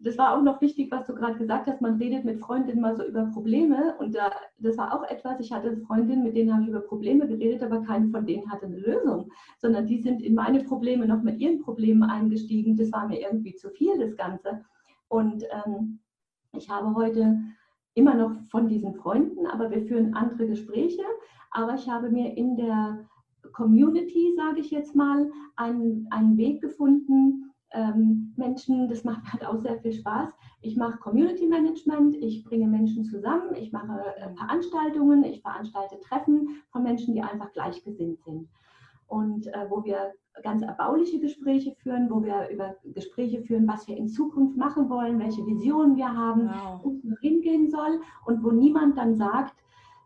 das 0.00 0.18
war 0.18 0.36
auch 0.36 0.42
noch 0.42 0.60
wichtig, 0.60 0.90
was 0.90 1.06
du 1.06 1.14
gerade 1.14 1.36
gesagt 1.36 1.66
hast, 1.66 1.80
man 1.80 1.96
redet 1.96 2.24
mit 2.24 2.40
Freundinnen 2.40 2.80
mal 2.80 2.96
so 2.96 3.04
über 3.04 3.24
Probleme 3.26 3.96
und 3.98 4.14
da, 4.14 4.30
das 4.58 4.78
war 4.78 4.94
auch 4.94 5.08
etwas, 5.10 5.40
ich 5.40 5.52
hatte 5.52 5.76
Freundinnen, 5.78 6.22
mit 6.22 6.36
denen 6.36 6.52
habe 6.52 6.62
ich 6.62 6.68
über 6.68 6.80
Probleme 6.80 7.26
geredet, 7.26 7.62
aber 7.62 7.82
keine 7.82 8.08
von 8.08 8.24
denen 8.24 8.50
hatte 8.50 8.66
eine 8.66 8.78
Lösung, 8.78 9.30
sondern 9.58 9.86
die 9.86 10.00
sind 10.00 10.22
in 10.22 10.34
meine 10.34 10.62
Probleme 10.62 11.06
noch 11.06 11.22
mit 11.22 11.40
ihren 11.40 11.60
Problemen 11.60 12.04
eingestiegen. 12.04 12.76
Das 12.76 12.92
war 12.92 13.08
mir 13.08 13.20
irgendwie 13.20 13.54
zu 13.54 13.70
viel, 13.70 13.98
das 13.98 14.16
Ganze. 14.16 14.64
Und 15.08 15.44
ähm, 15.66 15.98
ich 16.52 16.70
habe 16.70 16.94
heute 16.94 17.38
immer 17.94 18.14
noch 18.14 18.32
von 18.50 18.68
diesen 18.68 18.94
Freunden, 18.94 19.46
aber 19.46 19.70
wir 19.70 19.82
führen 19.82 20.14
andere 20.14 20.46
Gespräche, 20.46 21.02
aber 21.50 21.74
ich 21.74 21.88
habe 21.88 22.10
mir 22.10 22.36
in 22.36 22.56
der 22.56 23.06
Community, 23.52 24.34
sage 24.36 24.60
ich 24.60 24.70
jetzt 24.70 24.94
mal, 24.94 25.30
einen, 25.56 26.06
einen 26.10 26.36
Weg 26.36 26.60
gefunden, 26.60 27.45
ähm, 27.72 28.32
Menschen, 28.36 28.88
das 28.88 29.04
macht 29.04 29.32
halt 29.32 29.44
auch 29.44 29.58
sehr 29.58 29.78
viel 29.80 29.92
Spaß. 29.92 30.30
Ich 30.62 30.76
mache 30.76 30.98
Community 30.98 31.46
Management, 31.46 32.16
ich 32.16 32.44
bringe 32.44 32.66
Menschen 32.66 33.04
zusammen, 33.04 33.54
ich 33.54 33.72
mache 33.72 34.14
äh, 34.16 34.34
Veranstaltungen, 34.34 35.24
ich 35.24 35.42
veranstalte 35.42 35.98
Treffen 36.00 36.62
von 36.70 36.82
Menschen, 36.82 37.14
die 37.14 37.22
einfach 37.22 37.52
gleichgesinnt 37.52 38.20
sind. 38.24 38.48
Und 39.08 39.46
äh, 39.48 39.66
wo 39.68 39.84
wir 39.84 40.12
ganz 40.42 40.62
erbauliche 40.62 41.18
Gespräche 41.18 41.74
führen, 41.82 42.10
wo 42.10 42.22
wir 42.22 42.48
über 42.50 42.76
Gespräche 42.84 43.42
führen, 43.42 43.66
was 43.66 43.86
wir 43.88 43.96
in 43.96 44.08
Zukunft 44.08 44.56
machen 44.56 44.90
wollen, 44.90 45.18
welche 45.18 45.46
Visionen 45.46 45.96
wir 45.96 46.12
haben, 46.12 46.48
wow. 46.48 46.80
wo 46.82 46.90
es 46.90 47.20
hingehen 47.20 47.70
soll 47.70 48.00
und 48.26 48.42
wo 48.44 48.50
niemand 48.50 48.98
dann 48.98 49.14
sagt, 49.14 49.54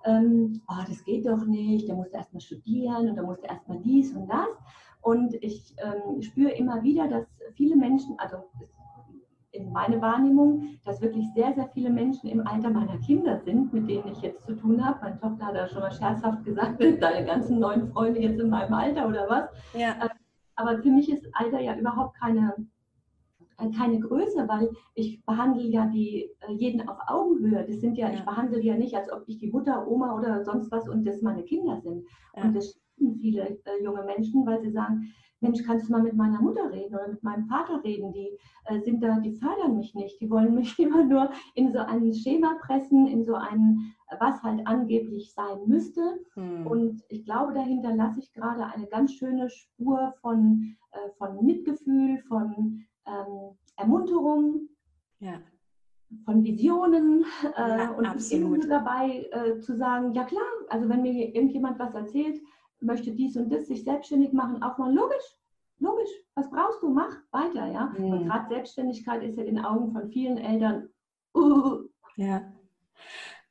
ähm, 0.04 0.60
oh, 0.68 0.82
das 0.86 1.04
geht 1.04 1.26
doch 1.26 1.44
nicht, 1.46 1.88
der 1.88 1.96
muss 1.96 2.08
erstmal 2.08 2.40
studieren 2.40 3.08
und 3.08 3.16
der 3.16 3.24
muss 3.24 3.38
erstmal 3.40 3.78
dies 3.78 4.14
und 4.14 4.28
das, 4.28 4.48
und 5.02 5.34
ich 5.42 5.74
ähm, 5.78 6.20
spüre 6.20 6.50
immer 6.52 6.82
wieder, 6.82 7.08
dass 7.08 7.26
viele 7.60 7.76
Menschen, 7.76 8.18
also 8.18 8.38
in 9.52 9.70
meiner 9.70 10.00
Wahrnehmung, 10.00 10.78
dass 10.86 11.02
wirklich 11.02 11.26
sehr, 11.34 11.52
sehr 11.52 11.68
viele 11.74 11.90
Menschen 11.90 12.30
im 12.30 12.46
Alter 12.46 12.70
meiner 12.70 12.96
Kinder 12.98 13.38
sind, 13.44 13.70
mit 13.74 13.86
denen 13.86 14.08
ich 14.08 14.22
jetzt 14.22 14.46
zu 14.46 14.54
tun 14.54 14.82
habe. 14.82 14.98
Meine 15.02 15.20
Tochter 15.20 15.46
hat 15.46 15.54
ja 15.54 15.68
schon 15.68 15.80
mal 15.80 15.92
scherzhaft 15.92 16.42
gesagt, 16.44 16.80
deine 17.02 17.26
ganzen 17.26 17.58
neuen 17.58 17.92
Freunde 17.92 18.20
jetzt 18.20 18.40
in 18.40 18.48
meinem 18.48 18.72
Alter 18.72 19.06
oder 19.08 19.28
was. 19.28 19.50
Ja. 19.74 19.90
Äh, 20.00 20.08
aber 20.56 20.78
für 20.78 20.90
mich 20.90 21.12
ist 21.12 21.26
Alter 21.32 21.60
ja 21.60 21.76
überhaupt 21.76 22.16
keine, 22.18 22.54
äh, 23.58 23.70
keine 23.76 24.00
Größe, 24.00 24.48
weil 24.48 24.70
ich 24.94 25.22
behandle 25.26 25.64
ja 25.64 25.84
die, 25.86 26.30
äh, 26.40 26.52
jeden 26.52 26.88
auf 26.88 26.96
Augenhöhe. 27.08 27.66
Das 27.66 27.80
sind 27.80 27.98
ja, 27.98 28.08
ja, 28.08 28.14
ich 28.14 28.24
behandle 28.24 28.62
ja 28.62 28.76
nicht, 28.76 28.94
als 28.94 29.12
ob 29.12 29.24
ich 29.26 29.36
die 29.36 29.50
Mutter, 29.50 29.86
Oma 29.86 30.16
oder 30.16 30.42
sonst 30.44 30.72
was 30.72 30.88
und 30.88 31.04
das 31.04 31.20
meine 31.20 31.42
Kinder 31.42 31.78
sind. 31.82 32.06
Ja. 32.34 32.44
Und 32.44 32.56
das 32.56 32.80
viele 33.20 33.48
äh, 33.48 33.82
junge 33.82 34.04
Menschen, 34.04 34.44
weil 34.46 34.60
sie 34.60 34.70
sagen, 34.70 35.12
Mensch, 35.40 35.62
kannst 35.64 35.88
du 35.88 35.92
mal 35.92 36.02
mit 36.02 36.14
meiner 36.14 36.40
Mutter 36.40 36.70
reden 36.70 36.94
oder 36.94 37.08
mit 37.08 37.22
meinem 37.22 37.46
Vater 37.46 37.82
reden? 37.82 38.12
Die 38.12 38.36
äh, 38.66 38.80
sind 38.80 39.02
da, 39.02 39.18
die 39.20 39.36
fördern 39.36 39.76
mich 39.76 39.94
nicht. 39.94 40.20
Die 40.20 40.30
wollen 40.30 40.54
mich 40.54 40.78
immer 40.78 41.04
nur 41.04 41.30
in 41.54 41.72
so 41.72 41.78
ein 41.78 42.12
Schema 42.12 42.56
pressen, 42.60 43.06
in 43.06 43.24
so 43.24 43.34
ein, 43.34 43.94
was 44.18 44.42
halt 44.42 44.66
angeblich 44.66 45.32
sein 45.32 45.58
müsste. 45.66 46.02
Hm. 46.34 46.66
Und 46.66 47.02
ich 47.08 47.24
glaube, 47.24 47.54
dahinter 47.54 47.94
lasse 47.94 48.20
ich 48.20 48.32
gerade 48.32 48.66
eine 48.66 48.86
ganz 48.86 49.14
schöne 49.14 49.48
Spur 49.48 50.14
von, 50.20 50.76
äh, 50.92 51.10
von 51.16 51.44
Mitgefühl, 51.44 52.18
von 52.28 52.84
ähm, 53.06 53.56
Ermunterung. 53.76 54.68
Ja. 55.20 55.40
Von 56.24 56.42
Visionen 56.42 57.24
äh, 57.56 57.78
ja, 57.78 57.90
und 57.92 58.04
absolut. 58.04 58.64
immer 58.64 58.66
dabei 58.66 59.28
äh, 59.30 59.60
zu 59.60 59.76
sagen, 59.76 60.12
ja 60.12 60.24
klar, 60.24 60.42
also 60.68 60.88
wenn 60.88 61.02
mir 61.02 61.12
irgendjemand 61.12 61.78
was 61.78 61.94
erzählt, 61.94 62.40
möchte 62.80 63.12
dies 63.12 63.36
und 63.36 63.50
das 63.50 63.66
sich 63.66 63.84
selbstständig 63.84 64.32
machen, 64.32 64.62
auch 64.62 64.78
mal 64.78 64.92
logisch, 64.92 65.36
logisch, 65.78 66.10
was 66.34 66.50
brauchst 66.50 66.82
du, 66.82 66.90
mach 66.90 67.16
weiter, 67.30 67.66
ja. 67.66 67.94
Mhm. 67.96 68.04
Und 68.04 68.26
gerade 68.26 68.48
Selbstständigkeit 68.48 69.22
ist 69.22 69.36
ja 69.36 69.44
in 69.44 69.56
den 69.56 69.64
Augen 69.64 69.92
von 69.92 70.10
vielen 70.10 70.38
Eltern. 70.38 70.88
Uh. 71.34 71.88
Ja. 72.16 72.52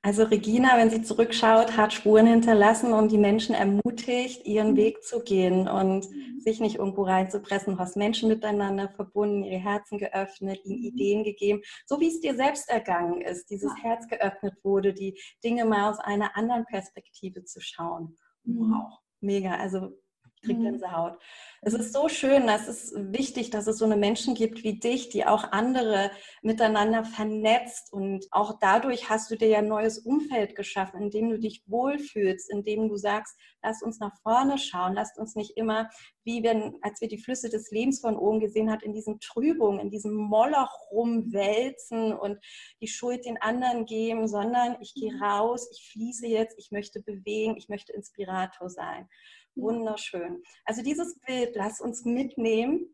Also 0.01 0.23
Regina, 0.23 0.77
wenn 0.77 0.89
sie 0.89 1.01
zurückschaut, 1.01 1.75
hat 1.75 1.91
Spuren 1.91 2.25
hinterlassen 2.25 2.93
und 2.93 3.11
die 3.11 3.17
Menschen 3.17 3.53
ermutigt, 3.53 4.45
ihren 4.45 4.71
mhm. 4.71 4.77
Weg 4.77 5.03
zu 5.03 5.21
gehen 5.21 5.67
und 5.67 6.09
mhm. 6.09 6.39
sich 6.39 6.61
nicht 6.61 6.77
irgendwo 6.77 7.03
reinzupressen. 7.03 7.73
Du 7.73 7.79
hast 7.79 7.97
Menschen 7.97 8.29
miteinander 8.29 8.87
verbunden, 8.87 9.43
ihre 9.43 9.59
Herzen 9.59 9.97
geöffnet, 9.97 10.61
ihnen 10.63 10.79
mhm. 10.79 10.85
Ideen 10.85 11.23
gegeben, 11.25 11.61
so 11.85 11.99
wie 11.99 12.07
es 12.07 12.21
dir 12.21 12.33
selbst 12.35 12.69
ergangen 12.69 13.19
ist, 13.19 13.49
dieses 13.49 13.75
Herz 13.81 14.07
geöffnet 14.07 14.53
wurde, 14.63 14.93
die 14.93 15.19
Dinge 15.43 15.65
mal 15.65 15.89
aus 15.89 15.99
einer 15.99 16.37
anderen 16.37 16.65
Perspektive 16.65 17.43
zu 17.43 17.59
schauen. 17.59 18.15
Wow, 18.45 18.99
mega. 19.21 19.55
Also 19.55 19.93
kriege 20.41 20.59
mhm. 20.59 20.63
Gänsehaut. 20.63 21.17
Es 21.61 21.73
ist 21.73 21.91
so 21.91 22.07
schön, 22.07 22.47
es 22.47 22.67
ist 22.67 22.93
wichtig, 22.95 23.49
dass 23.49 23.67
es 23.67 23.77
so 23.77 23.85
eine 23.85 23.97
Menschen 23.97 24.33
gibt 24.33 24.63
wie 24.63 24.79
dich, 24.79 25.09
die 25.09 25.25
auch 25.25 25.51
andere 25.51 26.09
miteinander 26.41 27.03
vernetzt 27.03 27.91
und 27.91 28.25
auch 28.31 28.59
dadurch 28.61 29.09
hast 29.09 29.29
du 29.29 29.35
dir 29.35 29.49
ja 29.49 29.57
ein 29.57 29.67
neues 29.67 29.99
Umfeld 29.99 30.55
geschaffen, 30.55 31.01
in 31.01 31.09
dem 31.09 31.29
du 31.29 31.37
dich 31.37 31.63
wohlfühlst, 31.67 32.49
in 32.49 32.63
dem 32.63 32.87
du 32.87 32.95
sagst, 32.95 33.37
lass 33.61 33.81
uns 33.81 33.99
nach 33.99 34.15
vorne 34.21 34.57
schauen, 34.57 34.93
lass 34.93 35.17
uns 35.17 35.35
nicht 35.35 35.57
immer, 35.57 35.89
wie 36.23 36.43
wenn, 36.43 36.75
als 36.81 37.01
wir 37.01 37.07
die 37.07 37.17
Flüsse 37.17 37.49
des 37.49 37.71
Lebens 37.71 37.99
von 37.99 38.15
oben 38.15 38.39
gesehen 38.39 38.71
hat, 38.71 38.83
in 38.83 38.93
diesen 38.93 39.19
Trübungen, 39.19 39.79
in 39.79 39.89
diesem 39.89 40.13
Moloch 40.13 40.71
rumwälzen 40.91 42.13
und 42.13 42.37
die 42.81 42.87
Schuld 42.87 43.25
den 43.25 43.41
anderen 43.41 43.85
geben, 43.85 44.27
sondern 44.27 44.77
ich 44.79 44.93
gehe 44.93 45.13
mhm. 45.13 45.23
raus, 45.23 45.67
ich 45.71 45.89
fließe 45.91 46.27
jetzt, 46.27 46.57
ich 46.57 46.71
möchte 46.71 47.01
bewegen, 47.01 47.57
ich 47.57 47.67
möchte 47.67 47.91
Inspirator 47.93 48.69
sein. 48.69 49.09
Wunderschön. 49.55 50.43
Also 50.65 50.81
dieses 50.81 51.19
Bild, 51.19 51.55
lass 51.55 51.81
uns 51.81 52.05
mitnehmen 52.05 52.87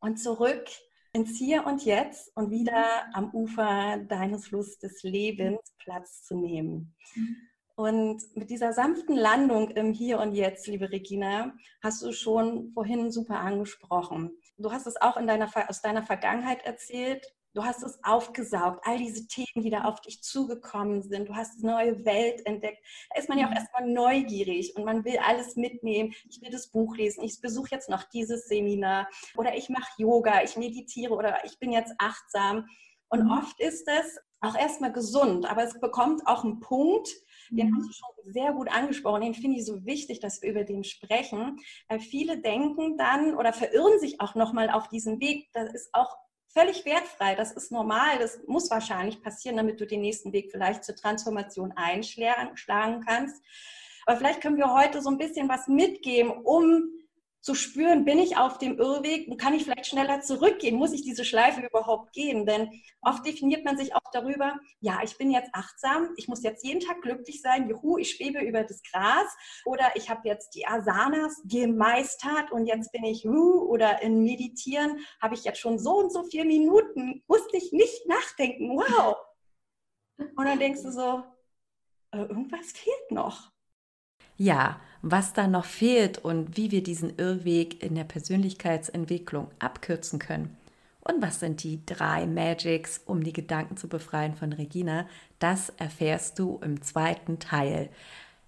und 0.00 0.18
zurück 0.18 0.64
ins 1.12 1.36
Hier 1.36 1.66
und 1.66 1.84
Jetzt 1.84 2.34
und 2.36 2.50
wieder 2.50 3.04
am 3.14 3.30
Ufer 3.34 3.98
deines 4.08 4.46
Flusses 4.46 4.78
des 4.78 5.02
Lebens 5.02 5.60
Platz 5.78 6.22
zu 6.24 6.36
nehmen. 6.36 6.94
Und 7.74 8.22
mit 8.36 8.50
dieser 8.50 8.72
sanften 8.72 9.16
Landung 9.16 9.70
im 9.70 9.92
Hier 9.92 10.20
und 10.20 10.34
Jetzt, 10.34 10.66
liebe 10.66 10.90
Regina, 10.90 11.54
hast 11.82 12.02
du 12.02 12.12
schon 12.12 12.70
vorhin 12.72 13.10
super 13.10 13.40
angesprochen. 13.40 14.30
Du 14.58 14.72
hast 14.72 14.86
es 14.86 15.00
auch 15.00 15.16
in 15.16 15.26
deiner, 15.26 15.50
aus 15.68 15.80
deiner 15.80 16.02
Vergangenheit 16.02 16.64
erzählt, 16.64 17.26
Du 17.54 17.62
hast 17.64 17.82
es 17.82 18.02
aufgesaugt, 18.02 18.80
all 18.84 18.96
diese 18.96 19.26
Themen, 19.26 19.62
die 19.62 19.70
da 19.70 19.84
auf 19.84 20.00
dich 20.00 20.22
zugekommen 20.22 21.02
sind. 21.02 21.28
Du 21.28 21.34
hast 21.34 21.62
eine 21.62 21.72
neue 21.72 22.04
Welt 22.04 22.46
entdeckt. 22.46 22.78
Da 23.10 23.20
ist 23.20 23.28
man 23.28 23.38
ja 23.38 23.46
auch 23.46 23.50
mhm. 23.50 23.56
erstmal 23.56 23.86
neugierig 23.88 24.74
und 24.76 24.84
man 24.84 25.04
will 25.04 25.18
alles 25.18 25.56
mitnehmen. 25.56 26.14
Ich 26.30 26.40
will 26.40 26.50
das 26.50 26.68
Buch 26.68 26.96
lesen. 26.96 27.22
Ich 27.22 27.40
besuche 27.40 27.68
jetzt 27.70 27.90
noch 27.90 28.04
dieses 28.04 28.46
Seminar 28.48 29.08
oder 29.36 29.54
ich 29.54 29.68
mache 29.68 29.90
Yoga, 29.98 30.42
ich 30.42 30.56
meditiere 30.56 31.14
oder 31.14 31.44
ich 31.44 31.58
bin 31.58 31.72
jetzt 31.72 31.92
achtsam. 31.98 32.66
Und 33.08 33.24
mhm. 33.24 33.32
oft 33.32 33.60
ist 33.60 33.86
es 33.86 34.18
auch 34.40 34.56
erstmal 34.56 34.92
gesund, 34.92 35.48
aber 35.48 35.62
es 35.62 35.78
bekommt 35.78 36.26
auch 36.26 36.44
einen 36.44 36.60
Punkt, 36.60 37.08
den 37.50 37.74
hast 37.74 37.82
mhm. 37.82 37.88
du 37.88 37.92
schon 37.92 38.32
sehr 38.32 38.52
gut 38.52 38.70
angesprochen. 38.72 39.20
Den 39.20 39.34
finde 39.34 39.58
ich 39.58 39.66
so 39.66 39.84
wichtig, 39.84 40.20
dass 40.20 40.40
wir 40.40 40.50
über 40.50 40.64
den 40.64 40.84
sprechen, 40.84 41.58
weil 41.88 42.00
viele 42.00 42.40
denken 42.40 42.96
dann 42.96 43.36
oder 43.36 43.52
verirren 43.52 43.98
sich 44.00 44.20
auch 44.20 44.34
nochmal 44.34 44.70
auf 44.70 44.88
diesen 44.88 45.20
Weg. 45.20 45.50
Das 45.52 45.72
ist 45.74 45.90
auch 45.92 46.16
völlig 46.52 46.84
wertfrei. 46.84 47.34
Das 47.34 47.52
ist 47.52 47.72
normal. 47.72 48.18
Das 48.18 48.40
muss 48.46 48.70
wahrscheinlich 48.70 49.22
passieren, 49.22 49.56
damit 49.56 49.80
du 49.80 49.86
den 49.86 50.00
nächsten 50.00 50.32
Weg 50.32 50.50
vielleicht 50.50 50.84
zur 50.84 50.96
Transformation 50.96 51.72
einschlagen 51.72 53.04
kannst. 53.06 53.42
Aber 54.06 54.16
vielleicht 54.16 54.40
können 54.40 54.56
wir 54.56 54.72
heute 54.72 55.00
so 55.00 55.10
ein 55.10 55.18
bisschen 55.18 55.48
was 55.48 55.68
mitgeben, 55.68 56.30
um 56.30 57.01
zu 57.42 57.56
spüren, 57.56 58.04
bin 58.04 58.20
ich 58.20 58.36
auf 58.36 58.58
dem 58.58 58.78
Irrweg 58.78 59.28
und 59.28 59.36
kann 59.36 59.52
ich 59.52 59.64
vielleicht 59.64 59.88
schneller 59.88 60.20
zurückgehen? 60.20 60.76
Muss 60.76 60.92
ich 60.92 61.02
diese 61.02 61.24
Schleife 61.24 61.60
überhaupt 61.60 62.12
gehen? 62.12 62.46
Denn 62.46 62.70
oft 63.00 63.26
definiert 63.26 63.64
man 63.64 63.76
sich 63.76 63.94
auch 63.96 64.10
darüber, 64.12 64.58
ja, 64.80 65.00
ich 65.02 65.18
bin 65.18 65.32
jetzt 65.32 65.50
achtsam, 65.52 66.10
ich 66.16 66.28
muss 66.28 66.44
jetzt 66.44 66.64
jeden 66.64 66.78
Tag 66.80 67.02
glücklich 67.02 67.42
sein, 67.42 67.68
juhu, 67.68 67.98
ich 67.98 68.12
schwebe 68.12 68.40
über 68.40 68.62
das 68.62 68.80
Gras 68.84 69.26
oder 69.64 69.90
ich 69.96 70.08
habe 70.08 70.28
jetzt 70.28 70.54
die 70.54 70.66
Asanas 70.66 71.42
gemeistert 71.44 72.52
und 72.52 72.66
jetzt 72.66 72.92
bin 72.92 73.04
ich, 73.04 73.26
uh, 73.26 73.68
oder 73.68 74.00
in 74.02 74.22
Meditieren 74.22 75.00
habe 75.20 75.34
ich 75.34 75.42
jetzt 75.42 75.58
schon 75.58 75.80
so 75.80 75.96
und 75.96 76.12
so 76.12 76.22
vier 76.22 76.44
Minuten, 76.44 77.24
musste 77.26 77.56
ich 77.56 77.72
nicht 77.72 78.06
nachdenken, 78.06 78.76
wow. 78.76 79.16
Und 80.16 80.44
dann 80.44 80.60
denkst 80.60 80.82
du 80.82 80.92
so, 80.92 81.24
äh, 82.12 82.18
irgendwas 82.18 82.70
fehlt 82.70 83.10
noch. 83.10 83.51
Ja, 84.42 84.80
was 85.02 85.34
da 85.34 85.46
noch 85.46 85.64
fehlt 85.64 86.18
und 86.18 86.56
wie 86.56 86.72
wir 86.72 86.82
diesen 86.82 87.16
Irrweg 87.16 87.80
in 87.80 87.94
der 87.94 88.02
Persönlichkeitsentwicklung 88.02 89.46
abkürzen 89.60 90.18
können. 90.18 90.56
Und 91.00 91.22
was 91.22 91.38
sind 91.38 91.62
die 91.62 91.86
drei 91.86 92.26
Magics, 92.26 93.00
um 93.06 93.22
die 93.22 93.32
Gedanken 93.32 93.76
zu 93.76 93.86
befreien 93.86 94.34
von 94.34 94.52
Regina, 94.52 95.06
das 95.38 95.68
erfährst 95.68 96.40
du 96.40 96.58
im 96.60 96.82
zweiten 96.82 97.38
Teil. 97.38 97.88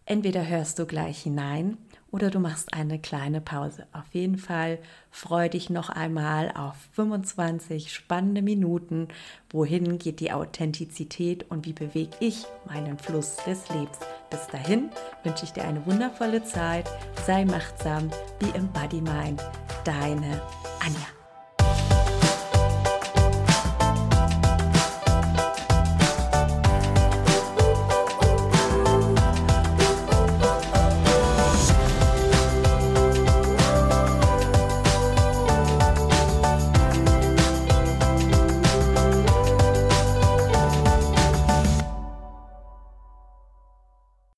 Entweder 0.05 0.45
hörst 0.45 0.81
du 0.81 0.87
gleich 0.87 1.23
hinein 1.23 1.79
oder 2.15 2.31
du 2.31 2.39
machst 2.39 2.73
eine 2.73 3.01
kleine 3.01 3.41
Pause. 3.41 3.89
Auf 3.93 4.05
jeden 4.13 4.39
Fall 4.39 4.79
freu 5.11 5.49
dich 5.49 5.69
noch 5.69 5.89
einmal 5.89 6.53
auf 6.53 6.77
25 6.93 7.93
spannende 7.93 8.41
Minuten. 8.41 9.09
Wohin 9.51 9.99
geht 9.99 10.21
die 10.21 10.31
Authentizität 10.31 11.51
und 11.51 11.67
wie 11.67 11.73
bewege 11.73 12.17
ich 12.21 12.45
meinen 12.67 12.99
Fluss 12.99 13.35
des 13.45 13.69
Lebens? 13.71 13.99
Bis 14.31 14.47
dahin 14.47 14.91
wünsche 15.25 15.45
ich 15.45 15.55
dir 15.55 15.65
eine 15.65 15.85
wundervolle 15.87 16.45
Zeit. 16.45 16.89
Sei 17.27 17.45
machtsam, 17.45 18.09
wie 18.39 18.57
im 18.57 18.69
Body 18.69 19.01
Mind. 19.01 19.43
Deine 19.85 20.41
Anja. 20.79 21.24